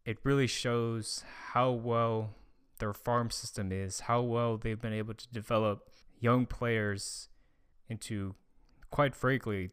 it 0.05 0.19
really 0.25 0.47
shows 0.47 1.25
how 1.53 1.71
well 1.71 2.35
their 2.79 2.93
farm 2.93 3.31
system 3.31 3.71
is, 3.73 4.01
how 4.01 4.23
well 4.23 4.57
they've 4.57 4.81
been 4.81 4.93
able 4.93 5.15
to 5.15 5.29
develop 5.29 5.89
young 6.19 6.47
players 6.47 7.29
into, 7.89 8.35
quite 8.91 9.15
frankly, 9.15 9.71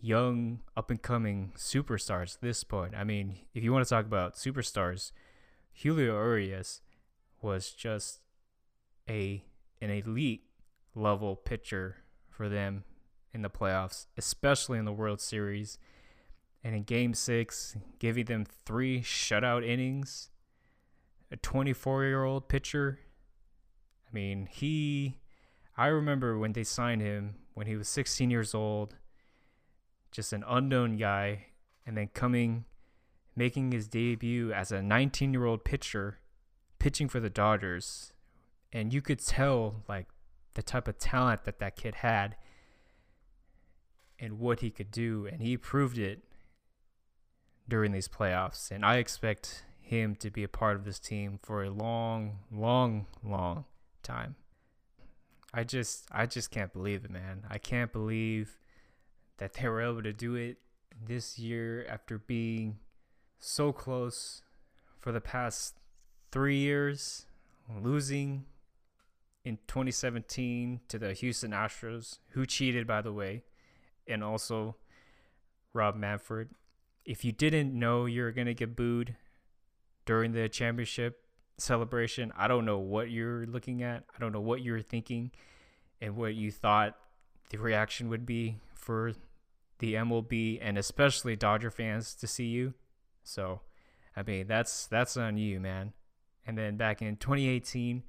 young 0.00 0.60
up 0.76 0.90
and 0.90 1.02
coming 1.02 1.52
superstars 1.56 2.36
at 2.36 2.40
this 2.42 2.64
point. 2.64 2.94
I 2.94 3.04
mean, 3.04 3.38
if 3.54 3.64
you 3.64 3.72
want 3.72 3.86
to 3.86 3.90
talk 3.90 4.04
about 4.04 4.34
superstars, 4.34 5.12
Julio 5.72 6.14
Urias 6.14 6.82
was 7.40 7.70
just 7.70 8.20
a 9.08 9.44
an 9.80 9.90
elite 9.90 10.42
level 10.94 11.36
pitcher 11.36 11.96
for 12.28 12.48
them 12.48 12.84
in 13.32 13.42
the 13.42 13.50
playoffs, 13.50 14.06
especially 14.16 14.78
in 14.78 14.84
the 14.84 14.92
World 14.92 15.20
Series. 15.20 15.78
And 16.64 16.74
in 16.74 16.82
game 16.82 17.14
six, 17.14 17.76
giving 17.98 18.24
them 18.24 18.44
three 18.44 19.00
shutout 19.00 19.66
innings, 19.66 20.30
a 21.30 21.36
24 21.36 22.04
year 22.04 22.24
old 22.24 22.48
pitcher. 22.48 22.98
I 24.06 24.10
mean, 24.12 24.48
he, 24.50 25.18
I 25.76 25.86
remember 25.86 26.38
when 26.38 26.52
they 26.52 26.64
signed 26.64 27.02
him 27.02 27.36
when 27.54 27.66
he 27.66 27.76
was 27.76 27.88
16 27.88 28.30
years 28.30 28.54
old, 28.54 28.96
just 30.10 30.32
an 30.32 30.44
unknown 30.46 30.96
guy, 30.96 31.46
and 31.86 31.96
then 31.96 32.08
coming, 32.14 32.64
making 33.36 33.72
his 33.72 33.88
debut 33.88 34.52
as 34.52 34.72
a 34.72 34.82
19 34.82 35.32
year 35.32 35.44
old 35.44 35.64
pitcher, 35.64 36.18
pitching 36.78 37.08
for 37.08 37.20
the 37.20 37.30
Dodgers. 37.30 38.12
And 38.72 38.92
you 38.92 39.00
could 39.00 39.18
tell, 39.18 39.82
like, 39.88 40.06
the 40.54 40.62
type 40.62 40.88
of 40.88 40.98
talent 40.98 41.44
that 41.44 41.58
that 41.60 41.76
kid 41.76 41.96
had 41.96 42.36
and 44.18 44.38
what 44.38 44.60
he 44.60 44.70
could 44.70 44.90
do. 44.90 45.26
And 45.30 45.40
he 45.40 45.56
proved 45.56 45.98
it 45.98 46.24
during 47.68 47.92
these 47.92 48.08
playoffs. 48.08 48.70
And 48.70 48.84
I 48.84 48.96
expect 48.96 49.64
him 49.80 50.14
to 50.16 50.30
be 50.30 50.42
a 50.42 50.48
part 50.48 50.76
of 50.76 50.84
this 50.84 50.98
team 50.98 51.38
for 51.42 51.62
a 51.62 51.70
long, 51.70 52.38
long, 52.50 53.06
long 53.22 53.64
time. 54.02 54.36
I 55.52 55.64
just 55.64 56.06
I 56.12 56.26
just 56.26 56.50
can't 56.50 56.72
believe 56.72 57.04
it, 57.04 57.10
man. 57.10 57.44
I 57.48 57.58
can't 57.58 57.92
believe 57.92 58.58
that 59.38 59.54
they 59.54 59.68
were 59.68 59.80
able 59.80 60.02
to 60.02 60.12
do 60.12 60.34
it 60.34 60.58
this 61.06 61.38
year 61.38 61.86
after 61.88 62.18
being 62.18 62.78
so 63.38 63.72
close 63.72 64.42
for 64.98 65.12
the 65.12 65.20
past 65.20 65.76
3 66.32 66.56
years, 66.56 67.26
losing 67.80 68.44
in 69.44 69.58
2017 69.68 70.80
to 70.88 70.98
the 70.98 71.12
Houston 71.14 71.52
Astros, 71.52 72.18
who 72.30 72.44
cheated 72.44 72.86
by 72.86 73.00
the 73.00 73.12
way, 73.12 73.44
and 74.06 74.22
also 74.22 74.76
Rob 75.72 75.94
Manfred. 75.94 76.50
If 77.08 77.24
you 77.24 77.32
didn't 77.32 77.72
know 77.72 78.04
you're 78.04 78.32
going 78.32 78.46
to 78.48 78.54
get 78.54 78.76
booed 78.76 79.16
during 80.04 80.32
the 80.32 80.48
championship 80.48 81.22
celebration. 81.58 82.32
I 82.36 82.48
don't 82.48 82.64
know 82.64 82.78
what 82.78 83.10
you're 83.10 83.46
looking 83.46 83.82
at. 83.82 84.04
I 84.14 84.18
don't 84.18 84.32
know 84.32 84.40
what 84.40 84.62
you're 84.62 84.80
thinking 84.80 85.32
and 86.00 86.16
what 86.16 86.34
you 86.34 86.50
thought 86.50 86.96
the 87.50 87.58
reaction 87.58 88.08
would 88.08 88.24
be 88.24 88.56
for 88.74 89.12
the 89.80 89.94
MLB 89.94 90.58
and 90.62 90.78
especially 90.78 91.36
Dodger 91.36 91.70
fans 91.70 92.14
to 92.16 92.26
see 92.26 92.46
you. 92.46 92.74
So, 93.22 93.60
I 94.16 94.22
mean, 94.22 94.46
that's 94.46 94.86
that's 94.86 95.16
on 95.16 95.36
you, 95.36 95.60
man. 95.60 95.92
And 96.46 96.56
then 96.56 96.76
back 96.76 97.02
in 97.02 97.16
2018, 97.16 98.02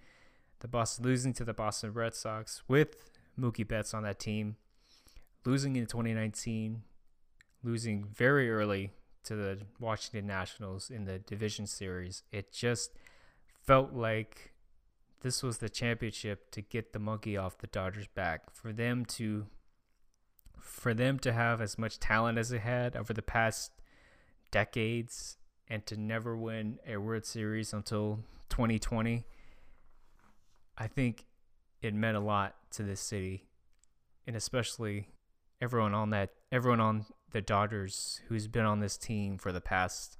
the 0.61 0.67
Boston 0.67 1.03
losing 1.05 1.33
to 1.33 1.43
the 1.43 1.53
Boston 1.53 1.93
Red 1.93 2.15
Sox 2.15 2.63
with 2.67 2.95
Mookie 3.37 3.67
Betts 3.67 3.93
on 3.93 4.03
that 4.03 4.19
team, 4.19 4.55
losing 5.45 5.75
in 5.75 5.85
2019, 5.85 6.83
losing 7.63 8.05
very 8.05 8.49
early 8.49 8.91
to 9.23 9.35
the 9.35 9.59
Washington 9.79 10.27
Nationals 10.27 10.89
in 10.89 11.05
the 11.05 11.19
division 11.19 11.67
series. 11.67 12.23
It 12.31 12.51
just 12.51 12.91
felt 13.61 13.93
like 13.93 14.53
this 15.21 15.43
was 15.43 15.57
the 15.57 15.69
championship 15.69 16.51
to 16.51 16.61
get 16.61 16.93
the 16.93 16.99
monkey 16.99 17.37
off 17.37 17.57
the 17.57 17.67
Dodgers 17.67 18.07
back 18.07 18.51
for 18.53 18.71
them 18.71 19.05
to 19.05 19.47
for 20.59 20.93
them 20.93 21.17
to 21.19 21.33
have 21.33 21.61
as 21.61 21.77
much 21.77 21.99
talent 21.99 22.37
as 22.37 22.49
they 22.49 22.59
had 22.59 22.95
over 22.95 23.13
the 23.13 23.21
past 23.21 23.71
decades 24.51 25.37
and 25.67 25.85
to 25.85 25.97
never 25.97 26.35
win 26.35 26.79
a 26.87 26.97
World 26.97 27.25
Series 27.25 27.73
until 27.73 28.19
2020 28.49 29.25
I 30.77 30.87
think 30.87 31.25
it 31.81 31.93
meant 31.93 32.17
a 32.17 32.21
lot 32.21 32.55
to 32.71 32.83
this 32.83 33.01
city 33.01 33.45
and 34.25 34.35
especially 34.35 35.09
everyone 35.61 35.93
on 35.93 36.11
that 36.11 36.31
everyone 36.51 36.79
on 36.79 37.05
the 37.31 37.41
Dodgers 37.41 38.21
who's 38.27 38.47
been 38.47 38.65
on 38.65 38.79
this 38.79 38.97
team 38.97 39.37
for 39.37 39.51
the 39.51 39.61
past 39.61 40.17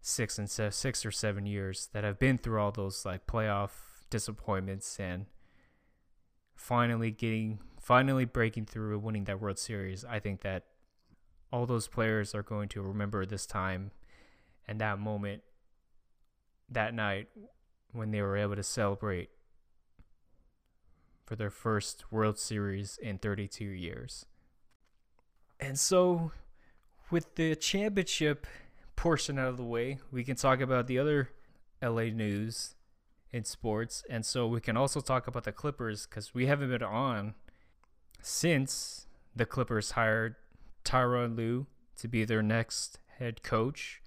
six 0.00 0.38
and 0.38 0.48
se- 0.50 0.70
six 0.70 1.04
or 1.04 1.10
seven 1.10 1.46
years 1.46 1.88
that 1.92 2.04
have 2.04 2.18
been 2.18 2.38
through 2.38 2.60
all 2.60 2.70
those 2.72 3.04
like 3.04 3.26
playoff 3.26 3.70
disappointments 4.10 4.98
and 4.98 5.26
finally 6.54 7.10
getting 7.10 7.58
finally 7.80 8.24
breaking 8.24 8.66
through 8.66 8.94
and 8.94 9.02
winning 9.02 9.24
that 9.24 9.40
World 9.40 9.58
Series. 9.58 10.04
I 10.04 10.18
think 10.18 10.42
that 10.42 10.64
all 11.52 11.66
those 11.66 11.88
players 11.88 12.34
are 12.34 12.42
going 12.42 12.68
to 12.70 12.82
remember 12.82 13.24
this 13.24 13.46
time 13.46 13.90
and 14.66 14.80
that 14.80 14.98
moment 14.98 15.42
that 16.68 16.92
night 16.92 17.28
when 17.92 18.10
they 18.10 18.20
were 18.20 18.36
able 18.36 18.56
to 18.56 18.62
celebrate 18.62 19.30
for 21.24 21.36
their 21.36 21.50
first 21.50 22.10
World 22.10 22.38
Series 22.38 22.98
in 22.98 23.18
32 23.18 23.64
years. 23.64 24.26
And 25.60 25.78
so, 25.78 26.32
with 27.10 27.34
the 27.34 27.56
championship 27.56 28.46
portion 28.96 29.38
out 29.38 29.48
of 29.48 29.56
the 29.56 29.64
way, 29.64 29.98
we 30.12 30.24
can 30.24 30.36
talk 30.36 30.60
about 30.60 30.86
the 30.86 30.98
other 30.98 31.30
LA 31.82 32.04
news 32.04 32.74
in 33.32 33.44
sports. 33.44 34.04
And 34.08 34.24
so, 34.24 34.46
we 34.46 34.60
can 34.60 34.76
also 34.76 35.00
talk 35.00 35.26
about 35.26 35.44
the 35.44 35.52
Clippers 35.52 36.06
because 36.06 36.34
we 36.34 36.46
haven't 36.46 36.70
been 36.70 36.82
on 36.82 37.34
since 38.22 39.06
the 39.34 39.46
Clippers 39.46 39.92
hired 39.92 40.36
Tyronn 40.84 41.36
Lue 41.36 41.66
to 41.96 42.08
be 42.08 42.24
their 42.24 42.42
next 42.42 42.98
head 43.18 43.42
coach. 43.42 44.00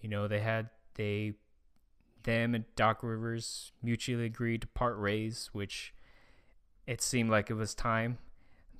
You 0.00 0.08
know, 0.08 0.28
they 0.28 0.40
had, 0.40 0.70
they, 0.94 1.34
them 2.22 2.54
and 2.54 2.64
Doc 2.76 3.02
Rivers 3.02 3.72
mutually 3.82 4.26
agreed 4.26 4.62
to 4.62 4.66
part 4.68 5.00
ways, 5.00 5.50
which 5.52 5.94
it 6.86 7.00
seemed 7.00 7.30
like 7.30 7.50
it 7.50 7.54
was 7.54 7.74
time. 7.74 8.18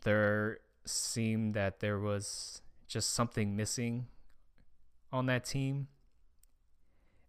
There 0.03 0.59
seemed 0.85 1.55
that 1.55 1.81
there 1.81 1.99
was 1.99 2.61
just 2.87 3.13
something 3.13 3.57
missing 3.57 4.07
on 5.13 5.27
that 5.27 5.45
team. 5.45 5.89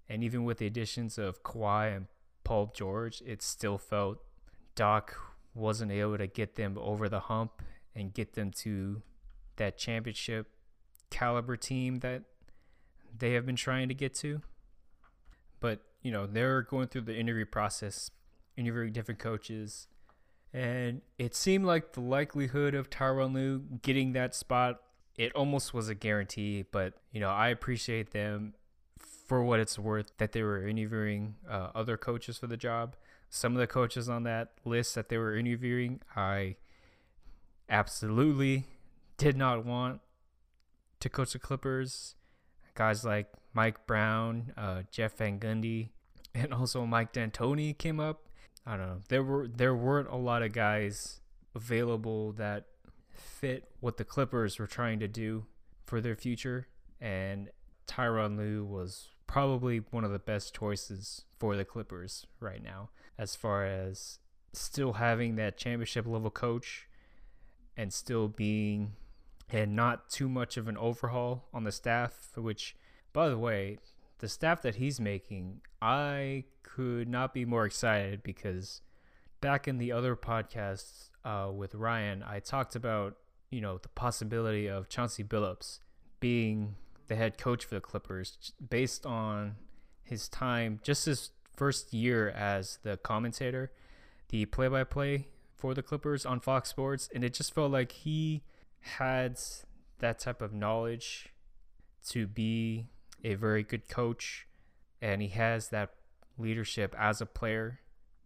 And 0.07 0.23
even 0.23 0.43
with 0.43 0.59
the 0.59 0.67
additions 0.67 1.17
of 1.17 1.43
Kawhi 1.43 1.95
and 1.95 2.07
Paul 2.43 2.71
George, 2.75 3.21
it 3.25 3.41
still 3.41 3.77
felt 3.77 4.19
Doc 4.75 5.15
wasn't 5.53 5.91
able 5.91 6.17
to 6.17 6.27
get 6.27 6.55
them 6.55 6.77
over 6.79 7.09
the 7.09 7.21
hump 7.21 7.61
and 7.95 8.13
get 8.13 8.33
them 8.33 8.51
to 8.51 9.01
that 9.55 9.77
championship 9.77 10.47
caliber 11.09 11.55
team 11.55 11.99
that 11.99 12.23
they 13.17 13.33
have 13.33 13.45
been 13.45 13.55
trying 13.55 13.87
to 13.87 13.93
get 13.93 14.13
to. 14.13 14.41
But, 15.59 15.81
you 16.01 16.11
know, 16.11 16.27
they're 16.27 16.61
going 16.61 16.89
through 16.89 17.01
the 17.01 17.15
interview 17.15 17.45
process, 17.45 18.11
interviewing 18.57 18.91
different 18.91 19.19
coaches. 19.19 19.87
And 20.55 21.01
it 21.17 21.35
seemed 21.35 21.65
like 21.65 21.91
the 21.91 21.99
likelihood 21.99 22.75
of 22.75 22.89
Tyronn 22.89 23.33
Lue 23.33 23.59
getting 23.81 24.13
that 24.13 24.33
spot, 24.33 24.79
it 25.17 25.35
almost 25.35 25.73
was 25.73 25.89
a 25.89 25.95
guarantee. 25.95 26.63
But, 26.71 26.93
you 27.11 27.19
know, 27.19 27.29
I 27.29 27.49
appreciate 27.49 28.11
them 28.11 28.53
for 29.27 29.43
what 29.43 29.59
it's 29.59 29.77
worth 29.77 30.13
that 30.17 30.31
they 30.31 30.43
were 30.43 30.65
interviewing 30.65 31.35
uh, 31.49 31.71
other 31.75 31.97
coaches 31.97 32.37
for 32.37 32.47
the 32.47 32.55
job. 32.55 32.95
Some 33.29 33.51
of 33.51 33.59
the 33.59 33.67
coaches 33.67 34.07
on 34.07 34.23
that 34.23 34.53
list 34.63 34.95
that 34.95 35.09
they 35.09 35.17
were 35.17 35.35
interviewing, 35.35 35.99
I 36.15 36.55
absolutely 37.67 38.63
did 39.17 39.35
not 39.35 39.65
want 39.65 39.99
to 41.01 41.09
coach 41.09 41.33
the 41.33 41.39
Clippers. 41.39 42.15
Guys 42.75 43.03
like 43.03 43.27
Mike 43.53 43.85
Brown, 43.85 44.53
uh, 44.55 44.83
Jeff 44.89 45.17
Van 45.17 45.37
Gundy, 45.37 45.89
and 46.33 46.53
also 46.53 46.85
Mike 46.85 47.11
D'Antoni 47.11 47.77
came 47.77 47.99
up. 47.99 48.24
I 48.65 48.77
don't 48.77 48.87
know. 48.87 49.01
There 49.09 49.23
were 49.23 49.47
there 49.47 49.75
weren't 49.75 50.09
a 50.09 50.15
lot 50.15 50.41
of 50.41 50.53
guys 50.53 51.21
available 51.53 52.31
that 52.33 52.65
fit 53.13 53.69
what 53.79 53.97
the 53.97 54.03
Clippers 54.03 54.59
were 54.59 54.67
trying 54.67 54.99
to 54.99 55.07
do 55.07 55.45
for 55.85 56.01
their 56.01 56.15
future, 56.15 56.67
and 56.99 57.49
Tyronn 57.87 58.37
Lue 58.37 58.65
was 58.65 59.09
probably 59.27 59.77
one 59.91 60.03
of 60.03 60.11
the 60.11 60.19
best 60.19 60.55
choices 60.55 61.25
for 61.39 61.55
the 61.55 61.65
Clippers 61.65 62.25
right 62.39 62.63
now, 62.63 62.89
as 63.17 63.35
far 63.35 63.65
as 63.65 64.19
still 64.53 64.93
having 64.93 65.35
that 65.35 65.57
championship 65.57 66.07
level 66.07 66.31
coach 66.31 66.87
and 67.77 67.91
still 67.93 68.27
being 68.27 68.93
and 69.51 69.75
not 69.75 70.09
too 70.09 70.27
much 70.27 70.57
of 70.57 70.67
an 70.67 70.77
overhaul 70.77 71.47
on 71.53 71.65
the 71.65 71.71
staff, 71.71 72.31
which, 72.35 72.75
by 73.13 73.29
the 73.29 73.37
way, 73.37 73.77
the 74.19 74.29
staff 74.29 74.61
that 74.61 74.75
he's 74.75 74.99
making, 74.99 75.61
I 75.81 76.45
could 76.63 77.07
not 77.07 77.33
be 77.33 77.45
more 77.45 77.65
excited 77.65 78.23
because 78.23 78.81
back 79.41 79.67
in 79.67 79.77
the 79.77 79.91
other 79.91 80.15
podcasts 80.15 81.09
uh, 81.23 81.51
with 81.51 81.75
Ryan, 81.75 82.23
I 82.23 82.39
talked 82.39 82.75
about, 82.75 83.17
you 83.49 83.61
know, 83.61 83.77
the 83.77 83.89
possibility 83.89 84.67
of 84.67 84.89
Chauncey 84.89 85.23
Billups 85.23 85.79
being 86.19 86.75
the 87.07 87.15
head 87.15 87.37
coach 87.37 87.65
for 87.65 87.75
the 87.75 87.81
Clippers 87.81 88.53
based 88.69 89.05
on 89.05 89.55
his 90.03 90.27
time, 90.27 90.79
just 90.83 91.05
his 91.05 91.31
first 91.55 91.93
year 91.93 92.29
as 92.29 92.79
the 92.83 92.97
commentator, 92.97 93.71
the 94.29 94.45
play 94.45 94.67
by 94.67 94.83
play 94.83 95.27
for 95.55 95.73
the 95.73 95.83
Clippers 95.83 96.25
on 96.25 96.39
Fox 96.39 96.69
Sports. 96.69 97.09
And 97.13 97.23
it 97.23 97.33
just 97.33 97.53
felt 97.53 97.71
like 97.71 97.91
he 97.91 98.43
had 98.79 99.39
that 99.99 100.19
type 100.19 100.41
of 100.41 100.53
knowledge 100.53 101.29
to 102.09 102.27
be 102.27 102.87
a 103.25 103.33
very 103.33 103.63
good 103.63 103.89
coach. 103.89 104.47
And 105.01 105.21
he 105.21 105.29
has 105.29 105.69
that 105.69 105.95
leadership 106.37 106.95
as 106.97 107.19
a 107.19 107.25
player 107.25 107.79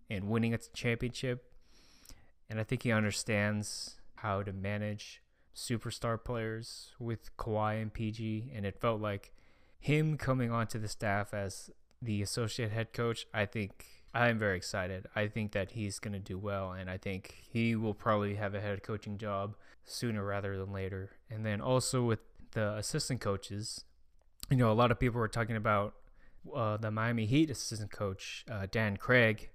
and 0.10 0.30
winning 0.30 0.54
a 0.54 0.58
championship. 0.58 1.52
And 2.50 2.60
I 2.60 2.64
think 2.64 2.84
he 2.84 2.92
understands 2.92 3.96
how 4.16 4.44
to 4.44 4.52
manage 4.52 5.22
superstar 5.56 6.24
players 6.24 6.92
with 7.00 7.36
Kawhi 7.38 7.82
and 7.82 7.94
PG, 7.94 8.52
and 8.54 8.66
it 8.66 8.80
felt 8.80 9.02
like 9.02 9.34
him 9.80 10.18
coming 10.18 10.52
onto 10.52 10.80
the 10.80 10.88
staff 10.88 11.34
as 11.34 11.70
the 12.02 12.22
associate 12.22 12.72
head 12.72 12.94
coach. 12.94 13.26
I 13.34 13.46
think 13.46 13.86
I'm 14.14 14.40
very 14.40 14.58
excited. 14.58 15.08
I 15.16 15.28
think 15.28 15.52
that 15.52 15.72
he's 15.72 16.00
going 16.00 16.14
to 16.14 16.20
do 16.20 16.38
well, 16.38 16.72
and 16.72 16.90
I 16.90 16.98
think 16.98 17.36
he 17.52 17.76
will 17.76 17.94
probably 17.94 18.36
have 18.36 18.56
a 18.56 18.62
head 18.62 18.84
coaching 18.84 19.18
job 19.18 19.56
sooner 19.86 20.24
rather 20.24 20.58
than 20.58 20.72
later. 20.72 21.12
And 21.30 21.46
then 21.46 21.62
also 21.62 22.04
with 22.04 22.20
the 22.52 22.76
assistant 22.76 23.22
coaches, 23.22 23.86
you 24.50 24.58
know, 24.58 24.72
a 24.72 24.74
lot 24.74 24.92
of 24.92 25.00
people 25.00 25.20
were 25.20 25.28
talking 25.28 25.56
about 25.56 25.94
uh, 26.56 26.78
the 26.78 26.92
Miami 26.92 27.26
Heat 27.26 27.50
assistant 27.50 27.92
coach, 27.92 28.46
uh, 28.50 28.68
Dan 28.70 28.98
Craig, 28.98 29.50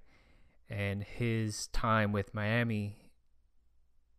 and 0.69 1.03
his 1.03 1.67
time 1.69 2.13
with 2.13 2.35
Miami 2.35 2.97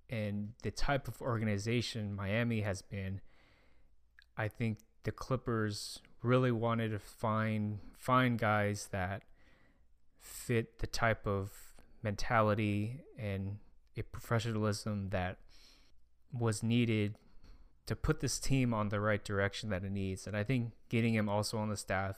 and 0.09 0.53
the 0.61 0.71
type 0.71 1.07
of 1.07 1.21
organization 1.21 2.15
Miami 2.15 2.61
has 2.61 2.81
been, 2.81 3.21
I 4.37 4.47
think 4.47 4.79
the 5.03 5.11
Clippers 5.11 5.99
really 6.21 6.51
wanted 6.51 6.89
to 6.89 6.99
find 6.99 7.79
find 7.97 8.37
guys 8.37 8.89
that 8.91 9.23
fit 10.19 10.79
the 10.79 10.87
type 10.87 11.25
of 11.25 11.51
mentality 12.03 13.01
and 13.17 13.57
a 13.97 14.03
professionalism 14.03 15.09
that 15.09 15.37
was 16.31 16.61
needed 16.61 17.15
to 17.85 17.95
put 17.95 18.19
this 18.19 18.39
team 18.39 18.73
on 18.73 18.89
the 18.89 18.99
right 18.99 19.23
direction 19.23 19.69
that 19.69 19.83
it 19.83 19.91
needs. 19.91 20.25
And 20.27 20.35
I 20.35 20.43
think 20.43 20.71
getting 20.89 21.13
him 21.13 21.29
also 21.29 21.57
on 21.57 21.69
the 21.69 21.77
staff 21.77 22.17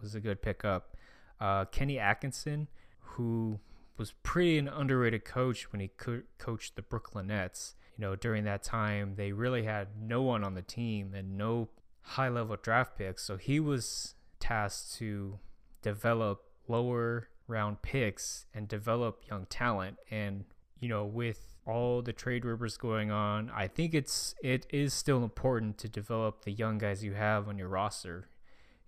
was 0.00 0.14
a 0.14 0.20
good 0.20 0.42
pickup. 0.42 0.96
Uh, 1.40 1.64
Kenny 1.66 1.98
Atkinson, 1.98 2.68
who 3.00 3.60
was 3.96 4.12
pretty 4.22 4.58
an 4.58 4.68
underrated 4.68 5.24
coach 5.24 5.72
when 5.72 5.80
he 5.80 5.88
co- 5.88 6.22
coached 6.38 6.76
the 6.76 6.82
Brooklyn 6.82 7.28
Nets. 7.28 7.74
You 7.96 8.02
know, 8.02 8.16
during 8.16 8.44
that 8.44 8.62
time, 8.62 9.14
they 9.16 9.32
really 9.32 9.62
had 9.62 9.88
no 10.00 10.22
one 10.22 10.44
on 10.44 10.54
the 10.54 10.62
team 10.62 11.14
and 11.14 11.38
no 11.38 11.68
high 12.02 12.28
level 12.28 12.56
draft 12.60 12.98
picks. 12.98 13.22
So 13.22 13.36
he 13.36 13.58
was 13.58 14.14
tasked 14.38 14.96
to 14.98 15.38
develop 15.82 16.42
lower 16.68 17.28
round 17.48 17.80
picks 17.80 18.46
and 18.52 18.68
develop 18.68 19.22
young 19.30 19.46
talent. 19.46 19.96
And, 20.10 20.44
you 20.78 20.88
know, 20.88 21.04
with 21.06 21.55
all 21.66 22.02
the 22.02 22.12
trade 22.12 22.44
rumors 22.44 22.76
going 22.76 23.10
on, 23.10 23.50
I 23.54 23.66
think 23.66 23.94
it's 23.94 24.34
it 24.42 24.66
is 24.70 24.94
still 24.94 25.22
important 25.22 25.78
to 25.78 25.88
develop 25.88 26.44
the 26.44 26.52
young 26.52 26.78
guys 26.78 27.02
you 27.04 27.14
have 27.14 27.48
on 27.48 27.58
your 27.58 27.68
roster. 27.68 28.28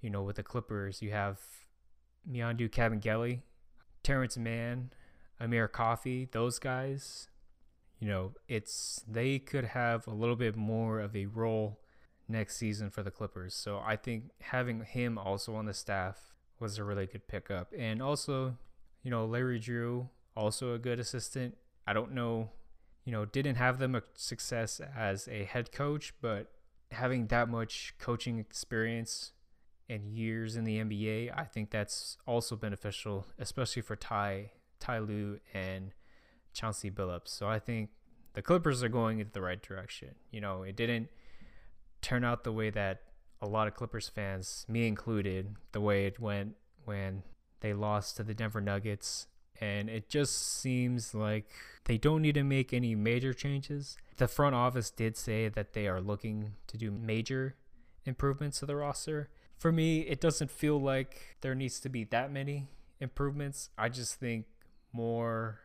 You 0.00 0.10
know, 0.10 0.22
with 0.22 0.36
the 0.36 0.44
Clippers, 0.44 1.02
you 1.02 1.10
have 1.10 1.40
Mfiondu 2.30 2.70
Kabengele, 2.70 3.40
Terrence 4.02 4.36
Mann, 4.36 4.90
Amir 5.40 5.66
Coffey, 5.66 6.28
those 6.30 6.58
guys, 6.58 7.28
you 7.98 8.06
know, 8.06 8.32
it's 8.48 9.04
they 9.08 9.38
could 9.38 9.64
have 9.64 10.06
a 10.06 10.14
little 10.14 10.36
bit 10.36 10.56
more 10.56 11.00
of 11.00 11.16
a 11.16 11.26
role 11.26 11.80
next 12.28 12.56
season 12.56 12.90
for 12.90 13.02
the 13.02 13.10
Clippers. 13.10 13.54
So 13.54 13.82
I 13.84 13.96
think 13.96 14.30
having 14.40 14.84
him 14.84 15.18
also 15.18 15.54
on 15.56 15.66
the 15.66 15.74
staff 15.74 16.34
was 16.60 16.78
a 16.78 16.84
really 16.84 17.06
good 17.06 17.26
pickup. 17.26 17.72
And 17.76 18.02
also, 18.02 18.56
you 19.02 19.10
know, 19.10 19.24
Larry 19.24 19.58
Drew, 19.58 20.08
also 20.36 20.74
a 20.74 20.78
good 20.78 21.00
assistant. 21.00 21.56
I 21.86 21.92
don't 21.92 22.12
know, 22.12 22.50
you 23.08 23.12
know, 23.12 23.24
didn't 23.24 23.54
have 23.54 23.78
them 23.78 23.94
a 23.94 24.02
success 24.16 24.82
as 24.94 25.28
a 25.28 25.44
head 25.44 25.72
coach, 25.72 26.12
but 26.20 26.52
having 26.90 27.28
that 27.28 27.48
much 27.48 27.94
coaching 27.98 28.38
experience 28.38 29.32
and 29.88 30.12
years 30.12 30.56
in 30.56 30.64
the 30.64 30.76
NBA, 30.76 31.32
I 31.34 31.44
think 31.44 31.70
that's 31.70 32.18
also 32.26 32.54
beneficial, 32.54 33.24
especially 33.38 33.80
for 33.80 33.96
Ty 33.96 34.50
Ty 34.78 34.98
Lue 34.98 35.40
and 35.54 35.94
Chauncey 36.52 36.90
Billups. 36.90 37.28
So 37.28 37.48
I 37.48 37.58
think 37.58 37.88
the 38.34 38.42
Clippers 38.42 38.82
are 38.82 38.90
going 38.90 39.20
in 39.20 39.30
the 39.32 39.40
right 39.40 39.62
direction. 39.62 40.10
You 40.30 40.42
know, 40.42 40.62
it 40.62 40.76
didn't 40.76 41.08
turn 42.02 42.24
out 42.24 42.44
the 42.44 42.52
way 42.52 42.68
that 42.68 43.00
a 43.40 43.48
lot 43.48 43.68
of 43.68 43.74
Clippers 43.74 44.10
fans, 44.10 44.66
me 44.68 44.86
included, 44.86 45.56
the 45.72 45.80
way 45.80 46.04
it 46.04 46.20
went 46.20 46.56
when 46.84 47.22
they 47.60 47.72
lost 47.72 48.18
to 48.18 48.22
the 48.22 48.34
Denver 48.34 48.60
Nuggets. 48.60 49.28
And 49.60 49.88
it 49.88 50.08
just 50.08 50.60
seems 50.60 51.14
like 51.14 51.50
they 51.84 51.98
don't 51.98 52.22
need 52.22 52.34
to 52.34 52.44
make 52.44 52.72
any 52.72 52.94
major 52.94 53.32
changes. 53.32 53.96
The 54.16 54.28
front 54.28 54.54
office 54.54 54.90
did 54.90 55.16
say 55.16 55.48
that 55.48 55.72
they 55.72 55.88
are 55.88 56.00
looking 56.00 56.52
to 56.68 56.76
do 56.76 56.90
major 56.90 57.56
improvements 58.04 58.60
to 58.60 58.66
the 58.66 58.76
roster. 58.76 59.30
For 59.56 59.72
me, 59.72 60.00
it 60.00 60.20
doesn't 60.20 60.50
feel 60.50 60.80
like 60.80 61.36
there 61.40 61.54
needs 61.54 61.80
to 61.80 61.88
be 61.88 62.04
that 62.04 62.32
many 62.32 62.68
improvements. 63.00 63.70
I 63.76 63.88
just 63.88 64.14
think 64.14 64.46
more 64.92 65.60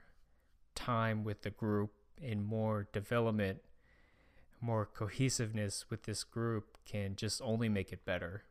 time 0.76 1.24
with 1.24 1.44
the 1.44 1.52
group 1.52 1.92
and 2.22 2.44
more 2.44 2.88
development, 2.92 3.60
more 4.60 4.86
cohesiveness 4.86 5.86
with 5.90 6.04
this 6.04 6.24
group 6.24 6.78
can 6.86 7.16
just 7.16 7.42
only 7.44 7.70
make 7.70 7.92
it 7.92 8.06
better. 8.06 8.44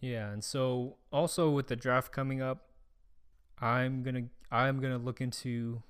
Yeah, 0.00 0.30
and 0.30 0.42
so 0.42 0.96
also 1.12 1.50
with 1.50 1.68
the 1.68 1.76
draft 1.76 2.12
coming 2.12 2.42
up, 2.42 2.68
I'm 3.60 4.02
going 4.02 4.16
to 4.16 4.24
I'm 4.52 4.80
going 4.80 4.92
to 4.92 5.04
look 5.04 5.20
into 5.20 5.82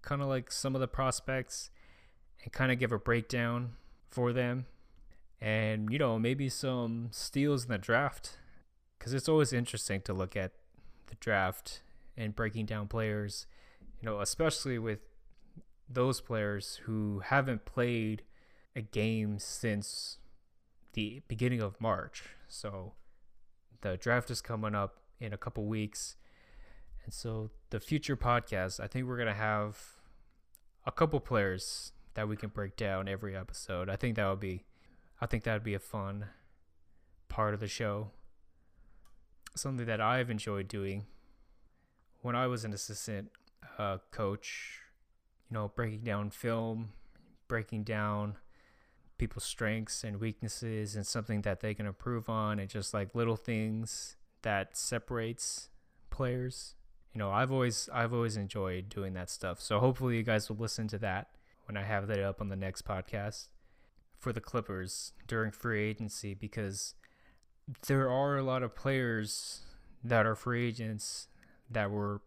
kind 0.00 0.22
of 0.22 0.28
like 0.28 0.52
some 0.52 0.74
of 0.74 0.80
the 0.80 0.88
prospects 0.88 1.70
and 2.42 2.52
kind 2.52 2.70
of 2.70 2.78
give 2.78 2.92
a 2.92 2.98
breakdown 2.98 3.72
for 4.10 4.32
them 4.32 4.66
and 5.40 5.90
you 5.90 5.98
know 5.98 6.18
maybe 6.18 6.48
some 6.48 7.08
steals 7.10 7.64
in 7.64 7.70
the 7.70 7.78
draft 7.78 8.38
cuz 8.98 9.12
it's 9.12 9.28
always 9.28 9.52
interesting 9.52 10.00
to 10.02 10.12
look 10.12 10.36
at 10.36 10.52
the 11.06 11.16
draft 11.16 11.82
and 12.16 12.34
breaking 12.34 12.66
down 12.66 12.88
players, 12.88 13.46
you 14.00 14.06
know, 14.06 14.20
especially 14.20 14.78
with 14.78 15.00
those 15.88 16.20
players 16.20 16.80
who 16.84 17.20
haven't 17.20 17.64
played 17.64 18.22
a 18.74 18.80
game 18.80 19.38
since 19.38 20.18
the 20.94 21.22
beginning 21.28 21.60
of 21.60 21.80
March. 21.80 22.24
So 22.48 22.94
the 23.80 23.96
draft 23.96 24.30
is 24.30 24.40
coming 24.40 24.74
up 24.74 25.00
in 25.20 25.32
a 25.32 25.38
couple 25.38 25.64
weeks. 25.66 26.16
And 27.04 27.12
so 27.12 27.50
the 27.70 27.80
future 27.80 28.16
podcast, 28.16 28.80
I 28.80 28.86
think 28.86 29.06
we're 29.06 29.16
to 29.26 29.34
have 29.34 29.78
a 30.86 30.92
couple 30.92 31.20
players 31.20 31.92
that 32.14 32.28
we 32.28 32.36
can 32.36 32.48
break 32.48 32.76
down 32.76 33.08
every 33.08 33.36
episode. 33.36 33.88
I 33.88 33.96
think 33.96 34.16
that 34.16 34.28
would 34.28 34.40
be 34.40 34.64
I 35.20 35.26
think 35.26 35.44
that 35.44 35.54
would 35.54 35.64
be 35.64 35.74
a 35.74 35.80
fun 35.80 36.26
part 37.28 37.54
of 37.54 37.60
the 37.60 37.68
show. 37.68 38.10
Something 39.54 39.86
that 39.86 40.00
I've 40.00 40.30
enjoyed 40.30 40.68
doing 40.68 41.06
when 42.22 42.34
I 42.34 42.46
was 42.46 42.64
an 42.64 42.72
assistant 42.72 43.30
uh, 43.78 43.98
coach, 44.10 44.80
you 45.48 45.54
know, 45.54 45.70
breaking 45.74 46.00
down 46.00 46.30
film, 46.30 46.90
breaking 47.48 47.84
down 47.84 48.36
people's 49.18 49.44
strengths 49.44 50.02
and 50.02 50.20
weaknesses 50.20 50.96
and 50.96 51.06
something 51.06 51.42
that 51.42 51.60
they 51.60 51.74
can 51.74 51.86
improve 51.86 52.28
on 52.28 52.58
and 52.58 52.68
just 52.68 52.92
like 52.92 53.14
little 53.14 53.36
things 53.36 54.16
that 54.42 54.76
separates 54.76 55.68
players. 56.10 56.74
You 57.14 57.20
know, 57.20 57.30
I've 57.30 57.52
always 57.52 57.88
I've 57.92 58.12
always 58.12 58.36
enjoyed 58.36 58.88
doing 58.88 59.14
that 59.14 59.30
stuff. 59.30 59.60
So 59.60 59.78
hopefully 59.78 60.16
you 60.16 60.24
guys 60.24 60.48
will 60.48 60.56
listen 60.56 60.88
to 60.88 60.98
that 60.98 61.28
when 61.66 61.76
I 61.76 61.84
have 61.84 62.08
that 62.08 62.18
up 62.18 62.40
on 62.40 62.48
the 62.48 62.56
next 62.56 62.84
podcast 62.84 63.46
for 64.18 64.32
the 64.32 64.40
Clippers 64.40 65.12
during 65.28 65.52
free 65.52 65.88
agency 65.88 66.34
because 66.34 66.94
there 67.86 68.10
are 68.10 68.36
a 68.36 68.42
lot 68.42 68.62
of 68.62 68.74
players 68.74 69.60
that 70.02 70.26
are 70.26 70.34
free 70.34 70.66
agents 70.66 71.28
that 71.70 71.90
were 71.90 72.20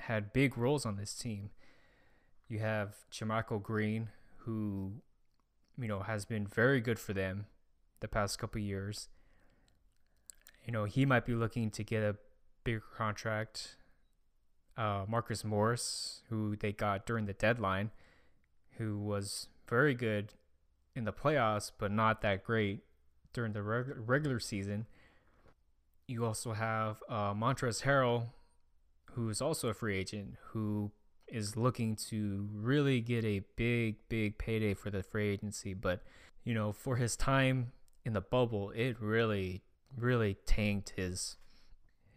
had 0.00 0.32
big 0.32 0.58
roles 0.58 0.84
on 0.84 0.96
this 0.96 1.14
team. 1.14 1.50
You 2.48 2.58
have 2.58 2.96
JaMychal 3.12 3.62
Green, 3.62 4.08
who 4.38 4.94
you 5.78 5.86
know 5.86 6.00
has 6.00 6.24
been 6.24 6.44
very 6.44 6.80
good 6.80 6.98
for 6.98 7.12
them 7.12 7.46
the 8.00 8.08
past 8.08 8.38
couple 8.38 8.60
years. 8.60 9.08
You 10.64 10.72
know 10.72 10.86
he 10.86 11.06
might 11.06 11.24
be 11.24 11.34
looking 11.34 11.70
to 11.70 11.84
get 11.84 12.02
a 12.02 12.16
bigger 12.64 12.82
contract. 12.96 13.76
Uh, 14.78 15.04
Marcus 15.08 15.44
Morris, 15.44 16.20
who 16.30 16.54
they 16.54 16.70
got 16.70 17.04
during 17.04 17.26
the 17.26 17.32
deadline, 17.32 17.90
who 18.76 18.96
was 18.96 19.48
very 19.68 19.92
good 19.92 20.34
in 20.94 21.04
the 21.04 21.12
playoffs, 21.12 21.72
but 21.76 21.90
not 21.90 22.22
that 22.22 22.44
great 22.44 22.84
during 23.32 23.52
the 23.52 23.62
reg- 23.62 23.96
regular 24.06 24.38
season. 24.38 24.86
You 26.06 26.24
also 26.24 26.52
have 26.52 27.02
uh, 27.08 27.34
Montrezl 27.34 27.82
Harrell, 27.82 28.28
who 29.14 29.28
is 29.28 29.42
also 29.42 29.68
a 29.68 29.74
free 29.74 29.98
agent, 29.98 30.36
who 30.52 30.92
is 31.26 31.56
looking 31.56 31.96
to 31.96 32.48
really 32.54 33.00
get 33.00 33.24
a 33.24 33.42
big, 33.56 33.96
big 34.08 34.38
payday 34.38 34.74
for 34.74 34.90
the 34.90 35.02
free 35.02 35.28
agency. 35.28 35.74
But, 35.74 36.02
you 36.44 36.54
know, 36.54 36.72
for 36.72 36.96
his 36.96 37.16
time 37.16 37.72
in 38.04 38.12
the 38.12 38.20
bubble, 38.20 38.70
it 38.70 38.96
really, 39.00 39.62
really 39.96 40.36
tanked 40.46 40.94
his 40.96 41.36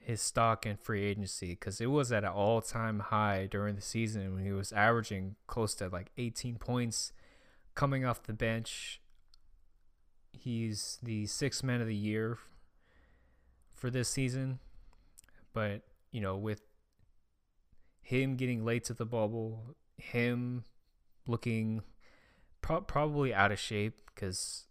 his 0.03 0.21
stock 0.21 0.65
in 0.65 0.77
free 0.77 1.03
agency 1.03 1.51
because 1.51 1.79
it 1.79 1.87
was 1.87 2.11
at 2.11 2.23
an 2.23 2.31
all-time 2.31 2.99
high 2.99 3.47
during 3.49 3.75
the 3.75 3.81
season 3.81 4.33
when 4.33 4.43
he 4.43 4.51
was 4.51 4.73
averaging 4.73 5.35
close 5.47 5.75
to 5.75 5.87
like 5.87 6.11
18 6.17 6.55
points 6.55 7.13
coming 7.75 8.03
off 8.03 8.23
the 8.23 8.33
bench. 8.33 8.99
He's 10.31 10.97
the 11.03 11.27
sixth 11.27 11.63
man 11.63 11.81
of 11.81 11.87
the 11.87 11.95
year 11.95 12.39
for 13.73 13.89
this 13.89 14.09
season, 14.09 14.59
but 15.53 15.81
you 16.11 16.19
know, 16.19 16.35
with 16.35 16.61
him 18.01 18.35
getting 18.35 18.65
late 18.65 18.83
to 18.85 18.93
the 18.93 19.05
bubble, 19.05 19.75
him 19.97 20.63
looking 21.27 21.83
pro- 22.61 22.81
probably 22.81 23.33
out 23.33 23.51
of 23.51 23.59
shape 23.59 24.01
because 24.13 24.65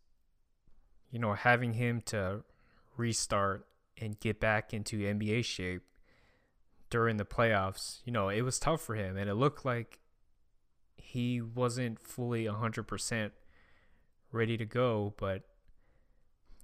you 1.11 1.19
know 1.19 1.35
having 1.35 1.75
him 1.75 2.01
to 2.07 2.43
restart 2.97 3.67
and 4.01 4.19
get 4.19 4.41
back 4.41 4.73
into 4.73 4.99
NBA 4.99 5.45
shape 5.45 5.83
during 6.89 7.19
the 7.19 7.25
playoffs, 7.25 8.01
you 8.05 8.13
know, 8.13 8.29
it 8.29 8.43
was 8.43 8.59
tough 8.59 8.81
for 8.81 8.95
him. 8.95 9.17
And 9.17 9.31
it 9.31 9.35
looked 9.35 9.65
like 9.65 10.01
he 10.97 11.41
wasn't 11.41 12.01
fully 12.01 12.45
100% 12.45 13.31
ready 14.33 14.57
to 14.57 14.65
go, 14.65 15.15
but 15.17 15.43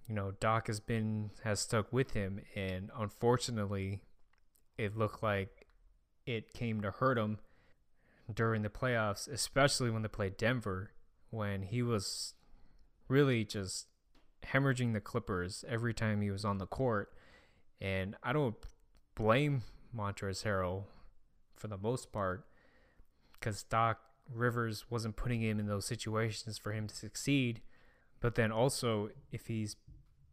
you 0.09 0.15
know, 0.15 0.33
Doc 0.39 0.69
has 0.69 0.79
been 0.79 1.31
has 1.43 1.61
stuck 1.61 1.93
with 1.93 2.13
him. 2.13 2.41
And 2.55 2.91
unfortunately 2.97 4.03
it 4.79 4.97
looked 4.97 5.23
like 5.23 5.67
it 6.27 6.53
came 6.53 6.81
to 6.81 6.91
hurt 6.91 7.19
him 7.19 7.39
during 8.33 8.63
the 8.63 8.69
playoffs, 8.69 9.29
especially 9.29 9.91
when 9.91 10.03
they 10.03 10.09
played 10.09 10.37
Denver 10.37 10.91
when 11.31 11.63
he 11.63 11.83
was 11.83 12.35
really 13.09 13.45
just 13.45 13.87
hemorrhaging 14.45 14.93
the 14.93 15.01
Clippers 15.01 15.65
every 15.69 15.95
time 15.95 16.21
he 16.21 16.31
was 16.31 16.45
on 16.45 16.59
the 16.59 16.67
court 16.67 17.13
and 17.81 18.17
I 18.23 18.33
don't 18.33 18.57
blame 19.15 19.63
Montrezl 19.97 20.45
Harrell 20.45 20.85
for 21.57 21.69
the 21.69 21.79
most 21.79 22.13
part 22.13 22.47
because 23.33 23.63
Doc 23.63 23.99
Rivers 24.33 24.87
wasn't 24.91 25.17
putting 25.17 25.41
him 25.41 25.59
in 25.61 25.67
those 25.67 25.87
situations 25.87 26.59
for 26.59 26.73
him 26.73 26.87
to 26.89 26.95
succeed. 26.95 27.61
But 28.21 28.35
then 28.35 28.51
also, 28.51 29.11
if 29.31 29.47
he's 29.47 29.77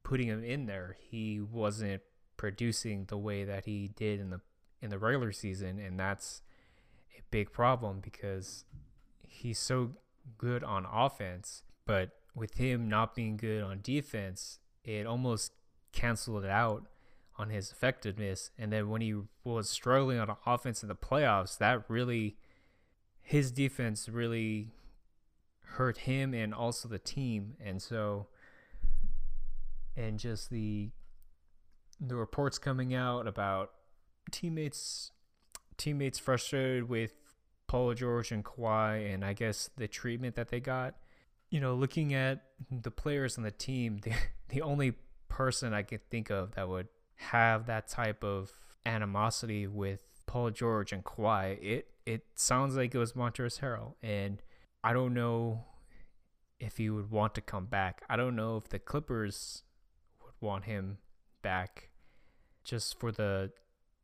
putting 0.03 0.27
him 0.27 0.43
in 0.43 0.65
there, 0.65 0.97
he 0.99 1.39
wasn't 1.41 2.01
producing 2.37 3.05
the 3.05 3.17
way 3.17 3.43
that 3.43 3.65
he 3.65 3.89
did 3.95 4.19
in 4.19 4.29
the 4.29 4.41
in 4.81 4.89
the 4.89 4.97
regular 4.97 5.31
season, 5.31 5.79
and 5.79 5.97
that's 5.97 6.41
a 7.17 7.21
big 7.31 7.53
problem 7.53 8.01
because 8.01 8.65
he's 9.21 9.57
so 9.57 9.91
good 10.37 10.61
on 10.61 10.85
offense, 10.85 11.63
but 11.85 12.11
with 12.35 12.55
him 12.55 12.89
not 12.89 13.15
being 13.15 13.37
good 13.37 13.63
on 13.63 13.79
defense, 13.81 14.59
it 14.83 15.05
almost 15.05 15.53
canceled 15.93 16.43
it 16.43 16.49
out 16.49 16.85
on 17.37 17.49
his 17.49 17.71
effectiveness. 17.71 18.51
And 18.57 18.71
then 18.71 18.89
when 18.89 19.01
he 19.01 19.15
was 19.43 19.69
struggling 19.69 20.19
on 20.19 20.35
offense 20.45 20.83
in 20.83 20.89
the 20.89 20.95
playoffs, 20.95 21.57
that 21.57 21.83
really, 21.87 22.37
his 23.21 23.51
defense 23.51 24.07
really 24.07 24.71
hurt 25.61 25.99
him 25.99 26.33
and 26.33 26.53
also 26.53 26.87
the 26.87 26.99
team. 26.99 27.55
And 27.63 27.81
so, 27.81 28.27
and 29.95 30.19
just 30.19 30.49
the 30.49 30.89
the 31.99 32.15
reports 32.15 32.57
coming 32.57 32.93
out 32.93 33.27
about 33.27 33.71
teammates 34.31 35.11
teammates 35.77 36.19
frustrated 36.19 36.89
with 36.89 37.13
Paul 37.67 37.93
George 37.93 38.31
and 38.31 38.43
Kawhi, 38.43 39.13
and 39.13 39.23
I 39.23 39.33
guess 39.33 39.69
the 39.77 39.87
treatment 39.87 40.35
that 40.35 40.49
they 40.49 40.59
got. 40.59 40.95
You 41.49 41.59
know, 41.59 41.75
looking 41.75 42.13
at 42.13 42.43
the 42.71 42.91
players 42.91 43.37
on 43.37 43.43
the 43.43 43.51
team, 43.51 43.97
the 44.03 44.13
the 44.49 44.61
only 44.61 44.93
person 45.27 45.73
I 45.73 45.81
could 45.81 46.07
think 46.09 46.29
of 46.29 46.55
that 46.55 46.69
would 46.69 46.87
have 47.15 47.65
that 47.67 47.87
type 47.87 48.23
of 48.23 48.51
animosity 48.85 49.67
with 49.67 50.01
Paul 50.25 50.51
George 50.51 50.91
and 50.91 51.03
Kawhi. 51.03 51.57
It 51.61 51.87
it 52.05 52.25
sounds 52.35 52.75
like 52.75 52.93
it 52.93 52.97
was 52.97 53.13
Montrezl 53.13 53.59
Harrell, 53.61 53.93
and 54.01 54.41
I 54.83 54.93
don't 54.93 55.13
know 55.13 55.65
if 56.59 56.77
he 56.77 56.89
would 56.89 57.11
want 57.11 57.35
to 57.35 57.41
come 57.41 57.65
back. 57.65 58.03
I 58.09 58.15
don't 58.15 58.35
know 58.35 58.57
if 58.57 58.69
the 58.69 58.79
Clippers 58.79 59.63
would 60.23 60.33
want 60.41 60.65
him 60.65 60.97
back, 61.41 61.89
just 62.63 62.99
for 62.99 63.11
the 63.11 63.51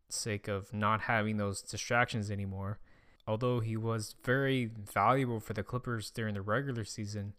sake 0.09 0.47
of 0.47 0.73
not 0.73 1.01
having 1.01 1.37
those 1.37 1.61
distractions 1.61 2.31
anymore. 2.31 2.79
Although 3.27 3.59
he 3.59 3.77
was 3.77 4.15
very 4.23 4.65
valuable 4.65 5.39
for 5.39 5.53
the 5.53 5.63
Clippers 5.63 6.09
during 6.09 6.33
the 6.33 6.41
regular 6.41 6.83
season, 6.83 7.33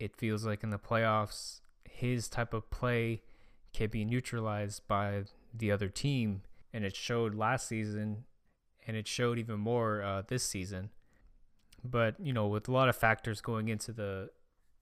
it 0.00 0.16
feels 0.16 0.44
like 0.44 0.62
in 0.62 0.70
the 0.70 0.78
playoffs, 0.78 1.60
his 1.84 2.28
type 2.28 2.52
of 2.52 2.68
play 2.70 3.22
can 3.76 3.90
be 3.90 4.04
neutralized 4.06 4.80
by 4.88 5.24
the 5.54 5.70
other 5.70 5.88
team. 5.88 6.40
And 6.72 6.84
it 6.84 6.96
showed 6.96 7.34
last 7.34 7.68
season, 7.68 8.24
and 8.86 8.96
it 8.96 9.06
showed 9.06 9.38
even 9.38 9.60
more 9.60 10.02
uh, 10.02 10.22
this 10.26 10.42
season. 10.42 10.90
But, 11.84 12.16
you 12.18 12.32
know, 12.32 12.46
with 12.46 12.68
a 12.68 12.72
lot 12.72 12.88
of 12.88 12.96
factors 12.96 13.40
going 13.40 13.68
into 13.68 13.92
the 13.92 14.30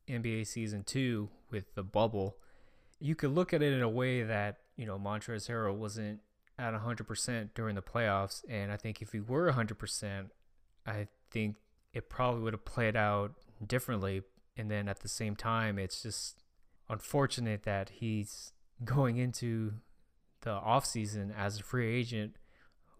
NBA 0.08 0.46
season 0.46 0.84
two 0.84 1.28
with 1.50 1.74
the 1.74 1.82
bubble, 1.82 2.36
you 3.00 3.14
could 3.14 3.34
look 3.34 3.52
at 3.52 3.62
it 3.62 3.72
in 3.72 3.82
a 3.82 3.88
way 3.88 4.22
that, 4.22 4.58
you 4.76 4.86
know, 4.86 4.98
Montrezl 4.98 5.50
Harrell 5.50 5.74
wasn't 5.74 6.20
at 6.56 6.72
100% 6.72 7.48
during 7.54 7.74
the 7.74 7.82
playoffs. 7.82 8.44
And 8.48 8.70
I 8.70 8.76
think 8.76 9.02
if 9.02 9.12
he 9.12 9.20
were 9.20 9.52
100%, 9.52 10.30
I 10.86 11.08
think 11.30 11.56
it 11.92 12.08
probably 12.08 12.42
would 12.42 12.54
have 12.54 12.64
played 12.64 12.96
out 12.96 13.32
differently. 13.64 14.22
And 14.56 14.70
then 14.70 14.88
at 14.88 15.00
the 15.00 15.08
same 15.08 15.34
time, 15.34 15.78
it's 15.80 16.02
just 16.02 16.44
unfortunate 16.88 17.64
that 17.64 17.90
he's 17.90 18.52
going 18.84 19.16
into 19.16 19.72
the 20.42 20.50
offseason 20.50 21.32
as 21.36 21.60
a 21.60 21.62
free 21.62 21.94
agent 21.94 22.36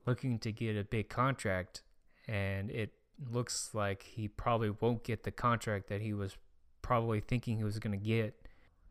looking 0.06 0.38
to 0.38 0.52
get 0.52 0.76
a 0.76 0.84
big 0.84 1.08
contract 1.08 1.82
and 2.26 2.70
it 2.70 2.92
looks 3.30 3.70
like 3.74 4.02
he 4.02 4.28
probably 4.28 4.70
won't 4.70 5.04
get 5.04 5.22
the 5.24 5.30
contract 5.30 5.88
that 5.88 6.00
he 6.00 6.12
was 6.12 6.36
probably 6.82 7.20
thinking 7.20 7.58
he 7.58 7.64
was 7.64 7.78
going 7.78 7.98
to 7.98 8.04
get 8.04 8.34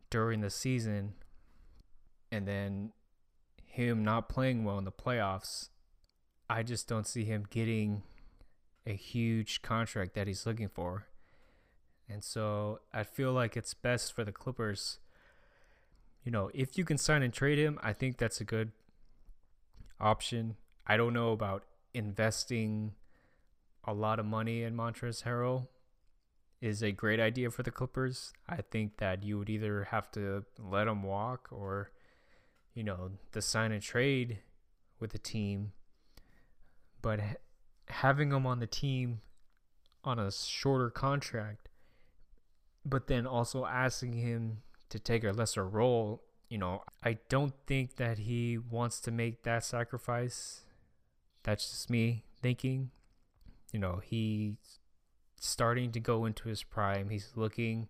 during 0.09 0.41
the 0.41 0.49
season 0.49 1.13
and 2.31 2.47
then 2.47 2.91
him 3.65 4.03
not 4.03 4.29
playing 4.29 4.63
well 4.63 4.77
in 4.77 4.85
the 4.85 4.91
playoffs 4.91 5.69
I 6.49 6.63
just 6.63 6.87
don't 6.87 7.07
see 7.07 7.23
him 7.23 7.45
getting 7.49 8.03
a 8.85 8.93
huge 8.93 9.61
contract 9.61 10.13
that 10.15 10.27
he's 10.27 10.45
looking 10.45 10.69
for. 10.69 11.07
And 12.09 12.23
so 12.23 12.81
I 12.93 13.03
feel 13.03 13.31
like 13.31 13.55
it's 13.55 13.73
best 13.73 14.13
for 14.13 14.23
the 14.23 14.31
Clippers 14.31 14.99
you 16.23 16.31
know, 16.31 16.49
if 16.53 16.77
you 16.77 16.85
can 16.85 16.97
sign 16.97 17.23
and 17.23 17.33
trade 17.33 17.57
him, 17.57 17.79
I 17.81 17.93
think 17.93 18.17
that's 18.17 18.39
a 18.39 18.45
good 18.45 18.71
option. 19.99 20.55
I 20.87 20.97
don't 20.97 21.13
know 21.13 21.31
about 21.31 21.63
investing 21.93 22.93
a 23.85 23.93
lot 23.93 24.19
of 24.19 24.25
money 24.25 24.63
in 24.63 24.75
Montrezl 24.75 25.23
Harrell 25.23 25.67
is 26.61 26.81
a 26.81 26.91
great 26.91 27.19
idea 27.19 27.51
for 27.51 27.61
the 27.61 27.71
Clippers. 27.71 28.31
I 28.47 28.61
think 28.61 28.97
that 28.97 29.23
you 29.23 29.37
would 29.37 29.49
either 29.49 29.85
have 29.91 30.09
to 30.13 30.45
let 30.57 30.87
him 30.87 31.03
walk 31.03 31.49
or, 31.51 31.91
you 32.73 32.83
know, 32.83 33.11
the 33.33 33.41
sign 33.41 33.73
and 33.73 33.81
trade 33.81 34.39
with 34.99 35.11
the 35.11 35.19
team. 35.19 35.73
But 37.01 37.19
having 37.89 38.31
him 38.31 38.45
on 38.45 38.59
the 38.59 38.67
team 38.67 39.19
on 40.05 40.19
a 40.19 40.31
shorter 40.31 40.89
contract, 40.89 41.67
but 42.85 43.07
then 43.07 43.27
also 43.27 43.65
asking 43.65 44.13
him 44.13 44.61
to 44.93 44.99
take 44.99 45.23
a 45.23 45.31
lesser 45.31 45.67
role, 45.67 46.21
you 46.49 46.59
know, 46.59 46.83
I 47.03 47.17
don't 47.27 47.55
think 47.65 47.95
that 47.95 48.19
he 48.19 48.59
wants 48.59 49.01
to 49.01 49.11
make 49.11 49.41
that 49.41 49.65
sacrifice. 49.65 50.61
That's 51.41 51.67
just 51.67 51.89
me 51.89 52.25
thinking. 52.43 52.91
You 53.71 53.79
know, 53.79 54.01
he's 54.03 54.77
starting 55.35 55.91
to 55.93 55.99
go 55.99 56.25
into 56.25 56.47
his 56.47 56.61
prime. 56.61 57.09
He's 57.09 57.31
looking 57.35 57.87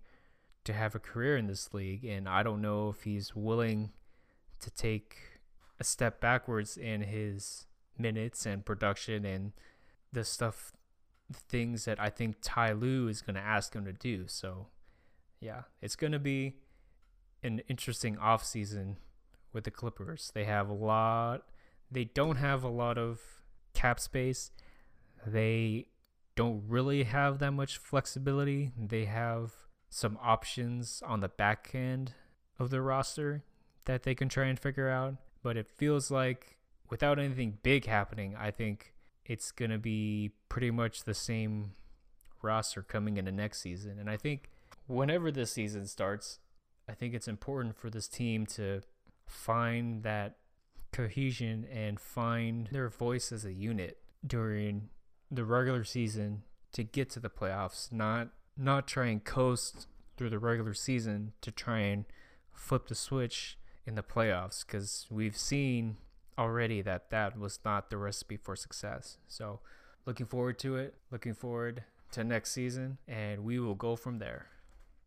to 0.63 0.72
have 0.72 0.96
a 0.96 1.00
career 1.00 1.36
in 1.36 1.48
this 1.48 1.74
league, 1.74 2.06
and 2.06 2.30
I 2.30 2.42
don't 2.42 2.62
know 2.62 2.88
if 2.88 3.04
he's 3.04 3.36
willing 3.36 3.92
to 4.62 4.72
take 4.72 5.18
a 5.82 5.84
step 5.84 6.22
backwards 6.22 6.78
in 6.78 7.02
his 7.02 7.66
minutes 7.98 8.46
and 8.46 8.63
production 8.63 9.26
and 9.26 9.52
the 10.13 10.24
stuff 10.24 10.72
things 11.34 11.84
that 11.84 12.00
I 12.00 12.10
think 12.10 12.38
Ty 12.42 12.72
Lue 12.72 13.10
is 13.10 13.22
going 13.22 13.36
to 13.36 13.42
ask 13.42 13.76
him 13.76 13.84
to 13.84 13.92
do. 13.92 14.24
So, 14.28 14.68
yeah, 15.42 15.63
it's 15.82 15.98
going 15.98 16.13
to 16.13 16.20
be 16.20 16.56
an 17.43 17.62
interesting 17.67 18.15
offseason 18.15 18.95
with 19.51 19.65
the 19.65 19.71
Clippers. 19.71 20.32
They 20.34 20.45
have 20.45 20.69
a 20.69 20.73
lot 20.73 21.43
they 21.93 22.06
don't 22.06 22.38
have 22.38 22.63
a 22.63 22.69
lot 22.69 22.97
of 22.97 23.21
cap 23.73 23.99
space. 23.99 24.51
They 25.25 25.88
don't 26.36 26.63
really 26.67 27.03
have 27.03 27.39
that 27.39 27.51
much 27.51 27.77
flexibility. 27.77 28.71
They 28.77 29.06
have 29.06 29.53
some 29.89 30.17
options 30.21 31.03
on 31.06 31.19
the 31.19 31.27
back 31.27 31.69
end 31.73 32.13
of 32.58 32.71
the 32.71 32.82
roster 32.82 33.43
that 33.86 34.03
they 34.03 34.15
can 34.15 34.27
try 34.27 34.45
and 34.45 34.60
figure 34.60 34.89
out, 34.89 35.15
but 35.43 35.56
it 35.56 35.67
feels 35.67 36.10
like 36.10 36.58
without 36.89 37.19
anything 37.19 37.60
big 37.62 37.86
happening, 37.86 38.36
I 38.36 38.49
think 38.49 38.93
it's 39.25 39.51
going 39.51 39.71
to 39.71 39.77
be 39.77 40.32
pretty 40.49 40.71
much 40.71 41.03
the 41.03 41.13
same 41.13 41.73
roster 42.41 42.82
coming 42.82 43.17
into 43.17 43.32
next 43.32 43.62
season. 43.62 43.99
And 43.99 44.10
I 44.10 44.17
think 44.17 44.49
whenever 44.88 45.32
this 45.32 45.51
season 45.51 45.86
starts, 45.86 46.39
I 46.88 46.93
think 46.93 47.13
it's 47.13 47.28
important 47.28 47.78
for 47.78 47.89
this 47.89 48.08
team 48.08 48.46
to 48.48 48.82
find 49.26 50.04
that 50.04 50.38
cohesion 50.91 51.65
and 51.72 52.00
find 52.00 52.67
their 52.72 52.89
voice 52.89 53.32
as 53.32 53.46
a 53.46 53.54
unit 53.54 53.98
during 54.26 54.89
the 55.32 55.43
regular 55.43 55.84
season 55.84 56.43
to 56.74 56.84
get 56.84 57.10
to 57.12 57.19
the 57.19 57.30
playoffs, 57.30 57.91
not 57.91 58.30
not 58.56 58.88
try 58.88 59.08
and 59.08 59.24
coast 59.24 59.88
through 60.15 60.30
the 60.30 60.39
regular 60.39 60.74
season 60.74 61.34
to 61.41 61.52
try 61.52 61.80
and 61.80 62.06
flip 62.52 62.88
the 62.88 62.96
switch 62.96 63.58
in 63.86 63.96
the 63.96 64.04
playoffs 64.04 64.65
cuz 64.65 65.08
we've 65.10 65.36
seen 65.36 65.98
already 66.38 66.82
that 66.82 67.10
that 67.10 67.38
was 67.38 67.60
not 67.65 67.89
the 67.89 67.98
recipe 67.98 68.38
for 68.38 68.56
success. 68.56 69.17
So, 69.28 69.62
looking 70.06 70.26
forward 70.26 70.60
to 70.60 70.76
it, 70.76 70.96
looking 71.12 71.34
forward 71.34 71.84
to 72.12 72.24
next 72.24 72.52
season 72.52 73.00
and 73.08 73.43
we 73.43 73.60
will 73.60 73.76
go 73.76 73.96
from 73.96 74.19
there. 74.19 74.48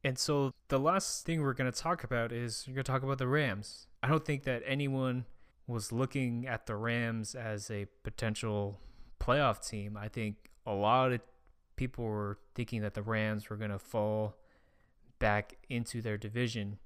And 0.06 0.16
so 0.16 0.54
the 0.68 0.78
last 0.78 1.26
thing 1.26 1.42
we're 1.42 1.52
going 1.52 1.70
to 1.70 1.76
talk 1.76 2.04
about 2.04 2.30
is 2.30 2.64
we're 2.68 2.74
going 2.74 2.84
to 2.84 2.92
talk 2.92 3.02
about 3.02 3.18
the 3.18 3.26
Rams. 3.26 3.88
I 4.04 4.08
don't 4.08 4.24
think 4.24 4.44
that 4.44 4.62
anyone 4.64 5.24
was 5.66 5.90
looking 5.90 6.46
at 6.46 6.66
the 6.66 6.76
Rams 6.76 7.34
as 7.34 7.72
a 7.72 7.88
potential 8.04 8.78
playoff 9.18 9.68
team. 9.68 9.96
I 9.96 10.06
think 10.06 10.36
a 10.64 10.72
lot 10.74 11.10
of 11.10 11.22
people 11.74 12.04
were 12.04 12.38
thinking 12.54 12.82
that 12.82 12.94
the 12.94 13.02
Rams 13.02 13.50
were 13.50 13.56
going 13.56 13.72
to 13.72 13.80
fall 13.80 14.36
back 15.18 15.56
into 15.68 16.00
their 16.00 16.16
division, 16.16 16.78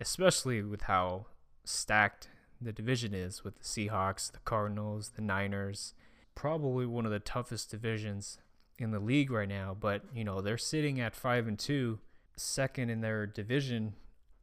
especially 0.00 0.60
with 0.60 0.82
how 0.82 1.26
stacked 1.62 2.26
the 2.60 2.72
division 2.72 3.14
is 3.14 3.44
with 3.44 3.54
the 3.54 3.62
Seahawks, 3.62 4.32
the 4.32 4.40
Cardinals, 4.40 5.10
the 5.10 5.22
Niners. 5.22 5.94
Probably 6.34 6.86
one 6.86 7.06
of 7.06 7.12
the 7.12 7.20
toughest 7.20 7.70
divisions 7.70 8.38
in 8.80 8.90
the 8.90 8.98
league 8.98 9.30
right 9.30 9.48
now, 9.48 9.76
but 9.78 10.02
you 10.12 10.24
know, 10.24 10.40
they're 10.40 10.58
sitting 10.58 10.98
at 10.98 11.14
5 11.14 11.46
and 11.46 11.56
2 11.56 12.00
second 12.38 12.90
in 12.90 13.00
their 13.00 13.26
division, 13.26 13.94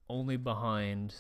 only 0.10 0.38
behind 0.38 1.16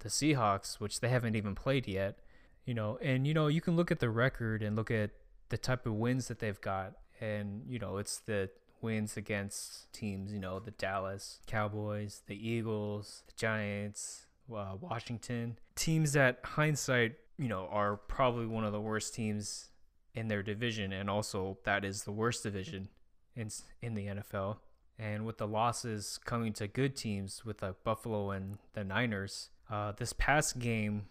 the 0.00 0.08
Seahawks, 0.08 0.80
which 0.80 1.00
they 1.00 1.08
haven't 1.08 1.36
even 1.36 1.54
played 1.54 1.86
yet. 1.86 2.18
You 2.64 2.74
know, 2.74 2.98
and 3.02 3.26
you 3.26 3.34
know, 3.34 3.48
you 3.48 3.60
can 3.60 3.76
look 3.76 3.90
at 3.90 4.00
the 4.00 4.10
record 4.10 4.62
and 4.62 4.76
look 4.76 4.90
at 4.90 5.10
the 5.48 5.58
type 5.58 5.86
of 5.86 5.94
wins 5.94 6.28
that 6.28 6.38
they've 6.38 6.60
got, 6.60 6.92
and 7.20 7.62
you 7.66 7.78
know, 7.78 7.98
it's 7.98 8.18
the 8.18 8.50
wins 8.82 9.16
against 9.16 9.92
teams, 9.92 10.32
you 10.32 10.38
know, 10.38 10.58
the 10.58 10.70
Dallas 10.72 11.40
Cowboys, 11.46 12.22
the 12.26 12.48
Eagles, 12.48 13.22
the 13.26 13.32
Giants, 13.36 14.26
uh, 14.54 14.76
Washington, 14.80 15.58
teams 15.74 16.12
that 16.12 16.40
hindsight, 16.44 17.16
you 17.38 17.48
know, 17.48 17.68
are 17.70 17.96
probably 17.96 18.46
one 18.46 18.64
of 18.64 18.72
the 18.72 18.80
worst 18.80 19.14
teams 19.14 19.70
in 20.14 20.28
their 20.28 20.42
division, 20.42 20.92
and 20.92 21.08
also 21.08 21.58
that 21.64 21.84
is 21.84 22.04
the 22.04 22.12
worst 22.12 22.42
division 22.42 22.88
in 23.36 23.50
in 23.82 23.94
the 23.94 24.06
NFL. 24.06 24.58
And 25.00 25.24
with 25.24 25.38
the 25.38 25.46
losses 25.46 26.20
coming 26.26 26.52
to 26.54 26.68
good 26.68 26.94
teams 26.94 27.42
with 27.42 27.58
the 27.58 27.74
Buffalo 27.84 28.32
and 28.32 28.58
the 28.74 28.84
Niners, 28.84 29.48
uh, 29.70 29.92
this 29.92 30.12
past 30.12 30.58
game 30.58 31.06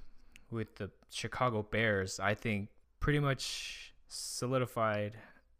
with 0.51 0.75
the 0.75 0.91
Chicago 1.09 1.63
Bears, 1.63 2.19
I 2.19 2.35
think 2.35 2.69
pretty 2.99 3.19
much 3.19 3.95
solidified 4.07 5.13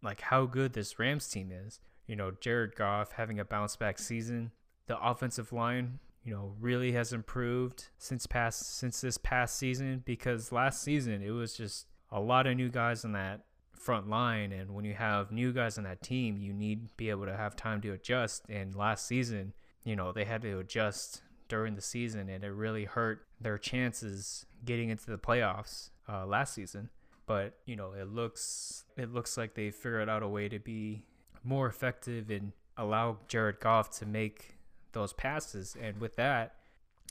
like 0.03 0.21
how 0.21 0.45
good 0.45 0.73
this 0.73 0.99
Rams 0.99 1.27
team 1.27 1.51
is. 1.51 1.79
You 2.05 2.15
know, 2.15 2.31
Jared 2.39 2.75
Goff 2.75 3.13
having 3.13 3.39
a 3.39 3.45
bounce 3.45 3.75
back 3.75 3.97
season. 3.97 4.51
The 4.85 4.99
offensive 4.99 5.51
line, 5.51 5.97
you 6.23 6.31
know, 6.31 6.53
really 6.59 6.91
has 6.91 7.13
improved 7.13 7.87
since 7.97 8.27
past 8.27 8.77
since 8.77 9.01
this 9.01 9.17
past 9.17 9.57
season 9.57 10.03
because 10.05 10.51
last 10.51 10.83
season 10.83 11.23
it 11.23 11.31
was 11.31 11.55
just 11.55 11.87
a 12.11 12.19
lot 12.19 12.45
of 12.45 12.55
new 12.55 12.69
guys 12.69 13.03
in 13.03 13.13
that 13.13 13.41
front 13.79 14.09
line 14.09 14.51
and 14.51 14.73
when 14.73 14.83
you 14.83 14.93
have 14.93 15.31
new 15.31 15.53
guys 15.53 15.77
on 15.77 15.85
that 15.85 16.01
team 16.01 16.37
you 16.37 16.53
need 16.53 16.95
be 16.97 17.09
able 17.09 17.25
to 17.25 17.35
have 17.35 17.55
time 17.55 17.81
to 17.81 17.91
adjust. 17.91 18.43
And 18.49 18.75
last 18.75 19.07
season 19.07 19.53
you 19.83 19.95
know 19.95 20.11
they 20.11 20.25
had 20.25 20.41
to 20.41 20.59
adjust 20.59 21.21
during 21.47 21.75
the 21.75 21.81
season 21.81 22.29
and 22.29 22.43
it 22.43 22.51
really 22.51 22.85
hurt 22.85 23.25
their 23.39 23.57
chances 23.57 24.45
getting 24.65 24.89
into 24.89 25.07
the 25.07 25.17
playoffs 25.17 25.89
uh, 26.07 26.25
last 26.25 26.53
season. 26.53 26.89
But 27.25 27.57
you 27.65 27.75
know 27.75 27.93
it 27.93 28.09
looks 28.09 28.83
it 28.97 29.13
looks 29.13 29.37
like 29.37 29.55
they 29.55 29.71
figured 29.71 30.09
out 30.09 30.23
a 30.23 30.27
way 30.27 30.49
to 30.49 30.59
be 30.59 31.05
more 31.43 31.67
effective 31.67 32.29
and 32.29 32.51
allow 32.77 33.17
Jared 33.27 33.59
Goff 33.59 33.97
to 33.99 34.05
make 34.05 34.57
those 34.91 35.13
passes. 35.13 35.77
And 35.81 36.01
with 36.01 36.17
that 36.17 36.55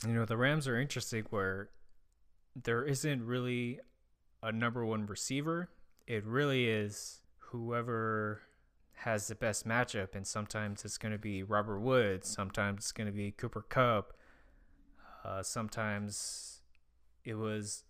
you 0.05 0.13
know 0.13 0.25
the 0.25 0.37
Rams 0.37 0.67
are 0.67 0.79
interesting 0.79 1.25
where 1.31 1.69
there 2.63 2.83
isn't 2.83 3.25
really 3.25 3.79
a 4.43 4.51
number 4.51 4.85
one 4.85 5.05
receiver 5.05 5.69
it 6.09 6.25
really 6.25 6.67
is 6.67 7.21
whoever 7.37 8.41
has 8.93 9.27
the 9.27 9.35
best 9.35 9.65
matchup, 9.65 10.15
and 10.15 10.25
sometimes 10.25 10.83
it's 10.83 10.97
going 10.97 11.11
to 11.11 11.19
be 11.19 11.43
Robert 11.43 11.79
Woods, 11.79 12.27
sometimes 12.27 12.79
it's 12.79 12.91
going 12.91 13.07
to 13.07 13.13
be 13.13 13.31
Cooper 13.31 13.61
Kupp, 13.61 14.13
uh, 15.23 15.43
sometimes 15.43 16.61
it 17.23 17.35
was 17.35 17.83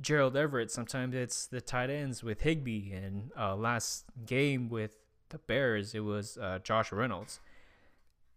Gerald 0.00 0.34
Everett, 0.34 0.70
sometimes 0.70 1.14
it's 1.14 1.46
the 1.46 1.60
tight 1.60 1.90
ends 1.90 2.24
with 2.24 2.40
Higbee, 2.40 2.90
and 2.90 3.30
uh, 3.38 3.54
last 3.54 4.06
game 4.24 4.70
with 4.70 4.92
the 5.28 5.38
Bears, 5.38 5.94
it 5.94 6.00
was 6.00 6.38
uh, 6.38 6.58
Josh 6.64 6.90
Reynolds, 6.90 7.38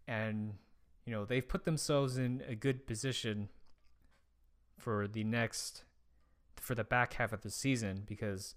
and 0.09 0.55
you 1.05 1.13
know 1.13 1.23
they've 1.23 1.47
put 1.47 1.63
themselves 1.63 2.17
in 2.17 2.43
a 2.47 2.53
good 2.53 2.85
position 2.85 3.47
for 4.77 5.07
the 5.07 5.23
next 5.23 5.85
for 6.59 6.75
the 6.75 6.83
back 6.83 7.13
half 7.13 7.31
of 7.31 7.41
the 7.41 7.49
season 7.49 8.03
because 8.05 8.55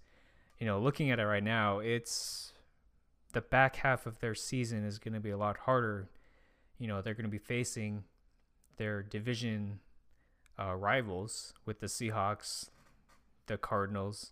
you 0.59 0.65
know, 0.65 0.79
looking 0.79 1.09
at 1.11 1.19
it 1.19 1.25
right 1.25 1.43
now, 1.43 1.79
it's 1.79 2.53
the 3.33 3.41
back 3.41 3.77
half 3.77 4.05
of 4.05 4.19
their 4.19 4.35
season 4.35 4.83
is 4.85 4.99
going 4.99 5.13
to 5.13 5.19
be 5.19 5.29
a 5.29 5.37
lot 5.37 5.57
harder. 5.57 6.09
You 6.77 6.87
know, 6.87 7.01
they're 7.01 7.13
going 7.13 7.25
to 7.25 7.29
be 7.29 7.37
facing 7.37 8.03
their 8.77 9.01
division 9.01 9.79
uh, 10.59 10.75
rivals 10.75 11.53
with 11.65 11.79
the 11.79 11.87
Seahawks, 11.87 12.69
the 13.47 13.57
Cardinals, 13.57 14.31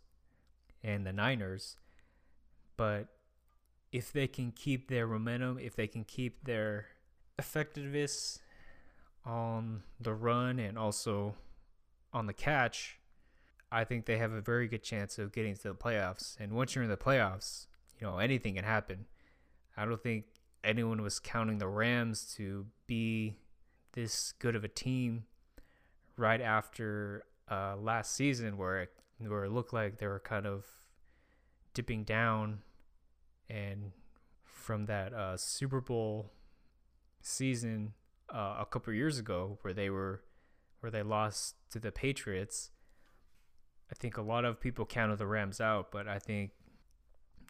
and 0.84 1.06
the 1.06 1.14
Niners. 1.14 1.78
But 2.76 3.08
if 3.92 4.12
they 4.12 4.28
can 4.28 4.52
keep 4.52 4.90
their 4.90 5.08
momentum, 5.08 5.60
if 5.60 5.76
they 5.76 5.88
can 5.88 6.04
keep 6.04 6.44
their 6.44 6.88
effectiveness 7.40 8.40
on 9.26 9.84
the 10.00 10.14
run 10.14 10.60
and 10.60 10.78
also 10.78 11.36
on 12.14 12.26
the 12.26 12.34
catch, 12.34 13.00
I 13.72 13.84
think 13.84 14.06
they 14.06 14.18
have 14.18 14.32
a 14.32 14.42
very 14.42 14.68
good 14.68 14.84
chance 14.84 15.20
of 15.20 15.34
getting 15.34 15.56
to 15.56 15.70
the 15.70 15.76
playoffs. 15.76 16.38
And 16.40 16.54
once 16.54 16.74
you're 16.76 16.84
in 16.84 16.90
the 16.90 16.98
playoffs, 16.98 17.68
you 18.00 18.08
know, 18.08 18.18
anything 18.18 18.56
can 18.56 18.64
happen. 18.64 19.06
I 19.76 19.86
don't 19.86 20.02
think 20.02 20.26
anyone 20.64 21.02
was 21.02 21.20
counting 21.20 21.58
the 21.58 21.68
Rams 21.68 22.34
to 22.38 22.66
be 22.88 23.36
this 23.94 24.34
good 24.34 24.56
of 24.56 24.64
a 24.64 24.68
team 24.68 25.26
right 26.16 26.42
after 26.42 27.26
uh, 27.50 27.76
last 27.78 28.14
season 28.14 28.58
where 28.58 28.82
it, 28.82 28.92
where 29.20 29.46
it 29.46 29.52
looked 29.52 29.74
like 29.74 29.98
they 29.98 30.08
were 30.08 30.20
kind 30.20 30.46
of 30.46 30.66
dipping 31.74 32.04
down 32.04 32.60
and 33.50 33.92
from 34.44 34.86
that 34.86 35.14
uh, 35.14 35.38
Super 35.38 35.80
Bowl 35.80 36.32
season 37.22 37.94
uh, 38.34 38.58
a 38.60 38.66
couple 38.66 38.94
years 38.94 39.20
ago 39.20 39.58
where 39.62 39.74
they 39.74 39.90
were 39.90 40.24
where 40.80 40.92
they 40.92 41.04
lost 41.04 41.56
to 41.72 41.80
the 41.80 41.92
Patriots. 41.92 42.72
I 43.92 43.96
think 43.96 44.18
a 44.18 44.22
lot 44.22 44.46
of 44.46 44.60
people 44.60 44.86
counted 44.86 45.18
the 45.18 45.28
Rams 45.28 45.62
out, 45.62 45.92
but 45.92 46.08
I 46.08 46.20
think 46.20 46.52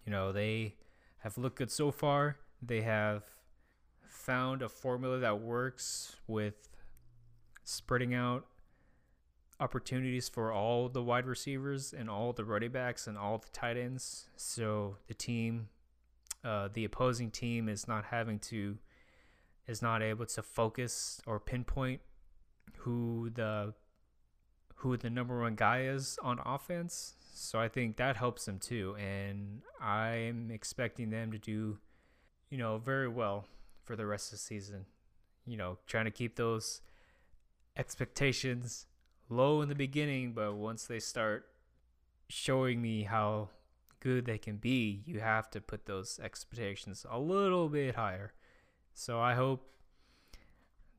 you 0.05 0.11
know 0.11 0.31
they 0.31 0.75
have 1.19 1.37
looked 1.37 1.57
good 1.57 1.71
so 1.71 1.91
far. 1.91 2.37
They 2.61 2.81
have 2.81 3.23
found 4.07 4.61
a 4.61 4.69
formula 4.69 5.19
that 5.19 5.39
works 5.39 6.15
with 6.27 6.69
spreading 7.63 8.13
out 8.13 8.45
opportunities 9.59 10.29
for 10.29 10.51
all 10.51 10.87
the 10.89 11.03
wide 11.03 11.25
receivers 11.25 11.93
and 11.93 12.09
all 12.09 12.33
the 12.33 12.45
running 12.45 12.71
backs 12.71 13.07
and 13.07 13.17
all 13.17 13.37
the 13.37 13.49
tight 13.49 13.77
ends. 13.77 14.29
So 14.35 14.97
the 15.07 15.13
team, 15.13 15.69
uh, 16.43 16.69
the 16.71 16.85
opposing 16.85 17.31
team, 17.31 17.67
is 17.67 17.87
not 17.87 18.05
having 18.05 18.39
to, 18.39 18.77
is 19.67 19.81
not 19.81 20.03
able 20.03 20.25
to 20.27 20.43
focus 20.43 21.21
or 21.25 21.39
pinpoint 21.39 22.01
who 22.77 23.31
the 23.33 23.73
who 24.77 24.95
the 24.97 25.09
number 25.09 25.39
one 25.41 25.55
guy 25.55 25.81
is 25.81 26.17
on 26.21 26.39
offense. 26.45 27.13
So 27.33 27.59
I 27.59 27.67
think 27.67 27.97
that 27.97 28.17
helps 28.17 28.45
them 28.45 28.59
too, 28.59 28.95
and 28.99 29.61
I'm 29.79 30.49
expecting 30.49 31.11
them 31.11 31.31
to 31.31 31.37
do, 31.37 31.77
you 32.49 32.57
know, 32.57 32.77
very 32.77 33.07
well 33.07 33.45
for 33.83 33.95
the 33.95 34.05
rest 34.05 34.27
of 34.27 34.39
the 34.39 34.43
season. 34.43 34.85
You 35.45 35.57
know, 35.57 35.77
trying 35.85 36.05
to 36.05 36.11
keep 36.11 36.35
those 36.35 36.81
expectations 37.75 38.87
low 39.29 39.61
in 39.61 39.69
the 39.69 39.75
beginning, 39.75 40.33
but 40.33 40.55
once 40.55 40.85
they 40.85 40.99
start 40.99 41.45
showing 42.27 42.81
me 42.81 43.03
how 43.03 43.49
good 43.99 44.25
they 44.25 44.37
can 44.37 44.57
be, 44.57 45.03
you 45.05 45.19
have 45.19 45.49
to 45.51 45.61
put 45.61 45.85
those 45.85 46.19
expectations 46.23 47.05
a 47.09 47.19
little 47.19 47.69
bit 47.69 47.95
higher. 47.95 48.33
So 48.93 49.19
I 49.19 49.35
hope 49.35 49.69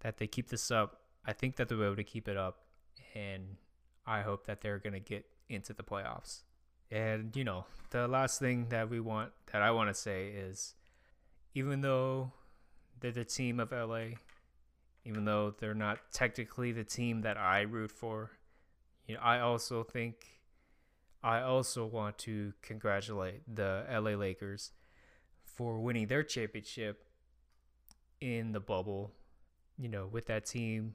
that 0.00 0.18
they 0.18 0.26
keep 0.26 0.48
this 0.48 0.70
up. 0.70 1.00
I 1.26 1.32
think 1.32 1.56
that 1.56 1.68
they'll 1.68 1.78
be 1.78 1.84
able 1.84 1.96
to 1.96 2.04
keep 2.04 2.28
it 2.28 2.36
up, 2.36 2.64
and 3.14 3.56
I 4.08 4.22
hope 4.22 4.46
that 4.46 4.62
they're 4.62 4.78
going 4.78 4.94
to 4.94 5.00
get 5.00 5.26
into 5.48 5.74
the 5.74 5.82
playoffs. 5.82 6.40
And, 6.90 7.36
you 7.36 7.44
know, 7.44 7.66
the 7.90 8.08
last 8.08 8.40
thing 8.40 8.68
that 8.70 8.88
we 8.88 9.00
want, 9.00 9.32
that 9.52 9.60
I 9.60 9.70
want 9.70 9.90
to 9.90 9.94
say 9.94 10.28
is 10.28 10.74
even 11.54 11.82
though 11.82 12.32
they're 13.00 13.12
the 13.12 13.24
team 13.24 13.60
of 13.60 13.72
LA, 13.72 14.16
even 15.04 15.24
though 15.24 15.54
they're 15.58 15.74
not 15.74 15.98
technically 16.12 16.72
the 16.72 16.84
team 16.84 17.22
that 17.22 17.36
I 17.36 17.62
root 17.62 17.90
for. 17.90 18.30
You 19.06 19.14
know, 19.14 19.20
I 19.22 19.40
also 19.40 19.82
think 19.82 20.40
I 21.22 21.40
also 21.40 21.86
want 21.86 22.18
to 22.18 22.52
congratulate 22.62 23.42
the 23.52 23.84
LA 23.90 24.12
Lakers 24.12 24.72
for 25.44 25.80
winning 25.80 26.06
their 26.06 26.22
championship 26.22 27.04
in 28.20 28.52
the 28.52 28.60
bubble. 28.60 29.12
You 29.78 29.88
know, 29.88 30.06
with 30.06 30.26
that 30.26 30.44
team 30.44 30.94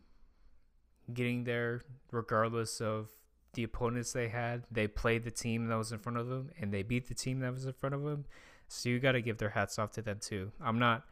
getting 1.11 1.43
there 1.43 1.83
regardless 2.11 2.81
of 2.81 3.09
the 3.53 3.63
opponents 3.63 4.13
they 4.13 4.29
had. 4.29 4.63
They 4.71 4.87
played 4.87 5.23
the 5.23 5.31
team 5.31 5.67
that 5.67 5.75
was 5.75 5.91
in 5.91 5.99
front 5.99 6.17
of 6.17 6.27
them 6.27 6.49
and 6.59 6.73
they 6.73 6.83
beat 6.83 7.07
the 7.07 7.13
team 7.13 7.39
that 7.39 7.53
was 7.53 7.65
in 7.65 7.73
front 7.73 7.95
of 7.95 8.03
them. 8.03 8.25
So 8.67 8.89
you 8.89 8.99
got 8.99 9.11
to 9.13 9.21
give 9.21 9.37
their 9.37 9.49
hats 9.49 9.77
off 9.77 9.91
to 9.93 10.01
them 10.01 10.19
too. 10.19 10.51
I'm 10.61 10.79
not 10.79 11.03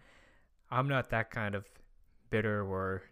I'm 0.72 0.88
not 0.88 1.10
that 1.10 1.32
kind 1.32 1.54
of 1.54 1.68
bitter 2.30 2.66
where 2.66 3.04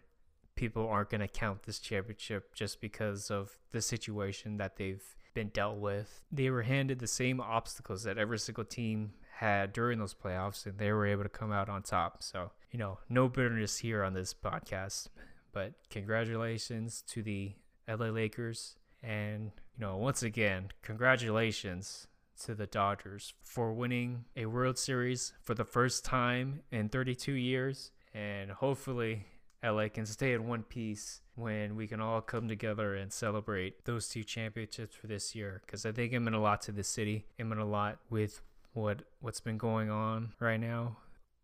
people 0.56 0.88
aren't 0.88 1.10
going 1.10 1.20
to 1.20 1.28
count 1.28 1.62
this 1.62 1.78
championship 1.78 2.54
just 2.54 2.80
because 2.80 3.30
of 3.30 3.58
the 3.72 3.82
situation 3.82 4.56
that 4.56 4.76
they've 4.76 5.04
been 5.34 5.48
dealt 5.48 5.78
with. 5.78 6.22
They 6.32 6.50
were 6.50 6.62
handed 6.62 6.98
the 6.98 7.06
same 7.06 7.40
obstacles 7.40 8.02
that 8.04 8.18
every 8.18 8.38
single 8.38 8.64
team 8.64 9.12
had 9.36 9.72
during 9.72 9.98
those 9.98 10.14
playoffs, 10.14 10.66
and 10.66 10.78
they 10.78 10.92
were 10.92 11.06
able 11.06 11.22
to 11.22 11.28
come 11.28 11.52
out 11.52 11.68
on 11.68 11.82
top. 11.82 12.22
So, 12.22 12.50
you 12.70 12.78
know, 12.78 12.98
no 13.08 13.28
bitterness 13.28 13.78
here 13.78 14.04
on 14.04 14.12
this 14.12 14.34
podcast, 14.34 15.08
but 15.52 15.74
congratulations 15.88 17.02
to 17.08 17.22
the 17.22 17.52
LA 17.88 18.06
Lakers. 18.06 18.76
And, 19.02 19.52
you 19.76 19.80
know, 19.84 19.96
once 19.96 20.22
again, 20.22 20.70
congratulations 20.82 22.06
to 22.42 22.54
the 22.54 22.66
Dodgers 22.66 23.34
for 23.42 23.72
winning 23.72 24.24
a 24.36 24.46
World 24.46 24.78
Series 24.78 25.32
for 25.42 25.54
the 25.54 25.64
first 25.64 26.04
time 26.04 26.60
in 26.70 26.88
32 26.88 27.32
years 27.32 27.90
and 28.14 28.50
hopefully 28.50 29.26
LA 29.62 29.88
can 29.88 30.06
stay 30.06 30.32
in 30.32 30.48
one 30.48 30.62
piece 30.62 31.20
when 31.34 31.76
we 31.76 31.86
can 31.86 32.00
all 32.00 32.20
come 32.20 32.48
together 32.48 32.94
and 32.94 33.12
celebrate 33.12 33.84
those 33.84 34.08
two 34.08 34.24
championships 34.24 34.96
for 34.96 35.06
this 35.06 35.34
year 35.34 35.60
because 35.66 35.84
I 35.84 35.92
think 35.92 36.12
it 36.12 36.20
meant 36.20 36.36
a 36.36 36.40
lot 36.40 36.62
to 36.62 36.72
the 36.72 36.84
city. 36.84 37.26
It 37.38 37.44
meant 37.44 37.60
a 37.60 37.64
lot 37.66 37.98
with 38.08 38.40
what 38.72 39.02
what's 39.20 39.40
been 39.40 39.58
going 39.58 39.90
on 39.90 40.32
right 40.40 40.60
now. 40.60 40.96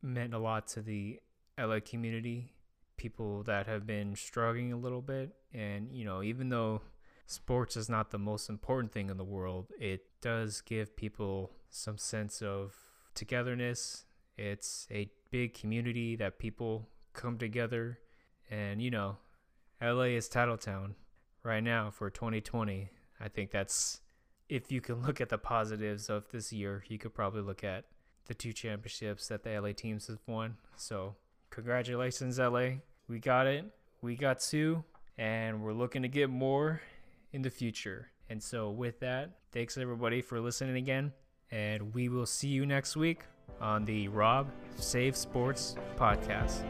Meant 0.02 0.34
a 0.34 0.38
lot 0.38 0.66
to 0.68 0.82
the 0.82 1.20
LA 1.58 1.80
community, 1.80 2.52
people 2.96 3.42
that 3.44 3.66
have 3.66 3.86
been 3.86 4.14
struggling 4.16 4.72
a 4.72 4.76
little 4.76 5.02
bit 5.02 5.34
and 5.52 5.92
you 5.92 6.04
know, 6.04 6.22
even 6.22 6.48
though 6.48 6.82
sports 7.26 7.76
is 7.76 7.88
not 7.88 8.10
the 8.10 8.18
most 8.18 8.48
important 8.48 8.92
thing 8.92 9.10
in 9.10 9.16
the 9.16 9.24
world, 9.24 9.66
it 9.78 10.06
does 10.20 10.60
give 10.60 10.96
people 10.96 11.50
some 11.70 11.98
sense 11.98 12.40
of 12.40 12.74
togetherness. 13.14 14.04
It's 14.36 14.86
a 14.90 15.10
big 15.30 15.54
community 15.54 16.16
that 16.16 16.38
people 16.38 16.88
come 17.12 17.38
together. 17.38 17.98
And, 18.50 18.80
you 18.80 18.90
know, 18.90 19.16
LA 19.82 20.14
is 20.14 20.28
Titletown 20.28 20.94
right 21.42 21.62
now 21.62 21.90
for 21.90 22.10
2020. 22.10 22.90
I 23.20 23.28
think 23.28 23.50
that's, 23.50 24.00
if 24.48 24.70
you 24.70 24.80
can 24.80 25.02
look 25.06 25.20
at 25.20 25.28
the 25.28 25.38
positives 25.38 26.08
of 26.08 26.30
this 26.30 26.52
year, 26.52 26.84
you 26.88 26.98
could 26.98 27.14
probably 27.14 27.42
look 27.42 27.64
at 27.64 27.84
the 28.26 28.34
two 28.34 28.52
championships 28.52 29.28
that 29.28 29.42
the 29.42 29.58
LA 29.58 29.72
teams 29.72 30.06
have 30.06 30.20
won. 30.26 30.56
So, 30.76 31.16
congratulations, 31.56 32.38
LA. 32.38 32.68
We 33.08 33.18
got 33.18 33.46
it. 33.46 33.64
We 34.02 34.14
got 34.14 34.40
two, 34.40 34.84
and 35.16 35.62
we're 35.62 35.72
looking 35.72 36.02
to 36.02 36.08
get 36.08 36.28
more 36.28 36.82
in 37.32 37.40
the 37.40 37.50
future. 37.50 38.10
And 38.28 38.42
so, 38.42 38.70
with 38.70 39.00
that, 39.00 39.30
thanks 39.52 39.78
everybody 39.78 40.20
for 40.20 40.38
listening 40.38 40.76
again. 40.76 41.12
And 41.50 41.94
we 41.94 42.10
will 42.10 42.26
see 42.26 42.48
you 42.48 42.66
next 42.66 42.94
week 42.94 43.22
on 43.60 43.86
the 43.86 44.08
Rob 44.08 44.50
Save 44.76 45.16
Sports 45.16 45.76
podcast. 45.96 46.62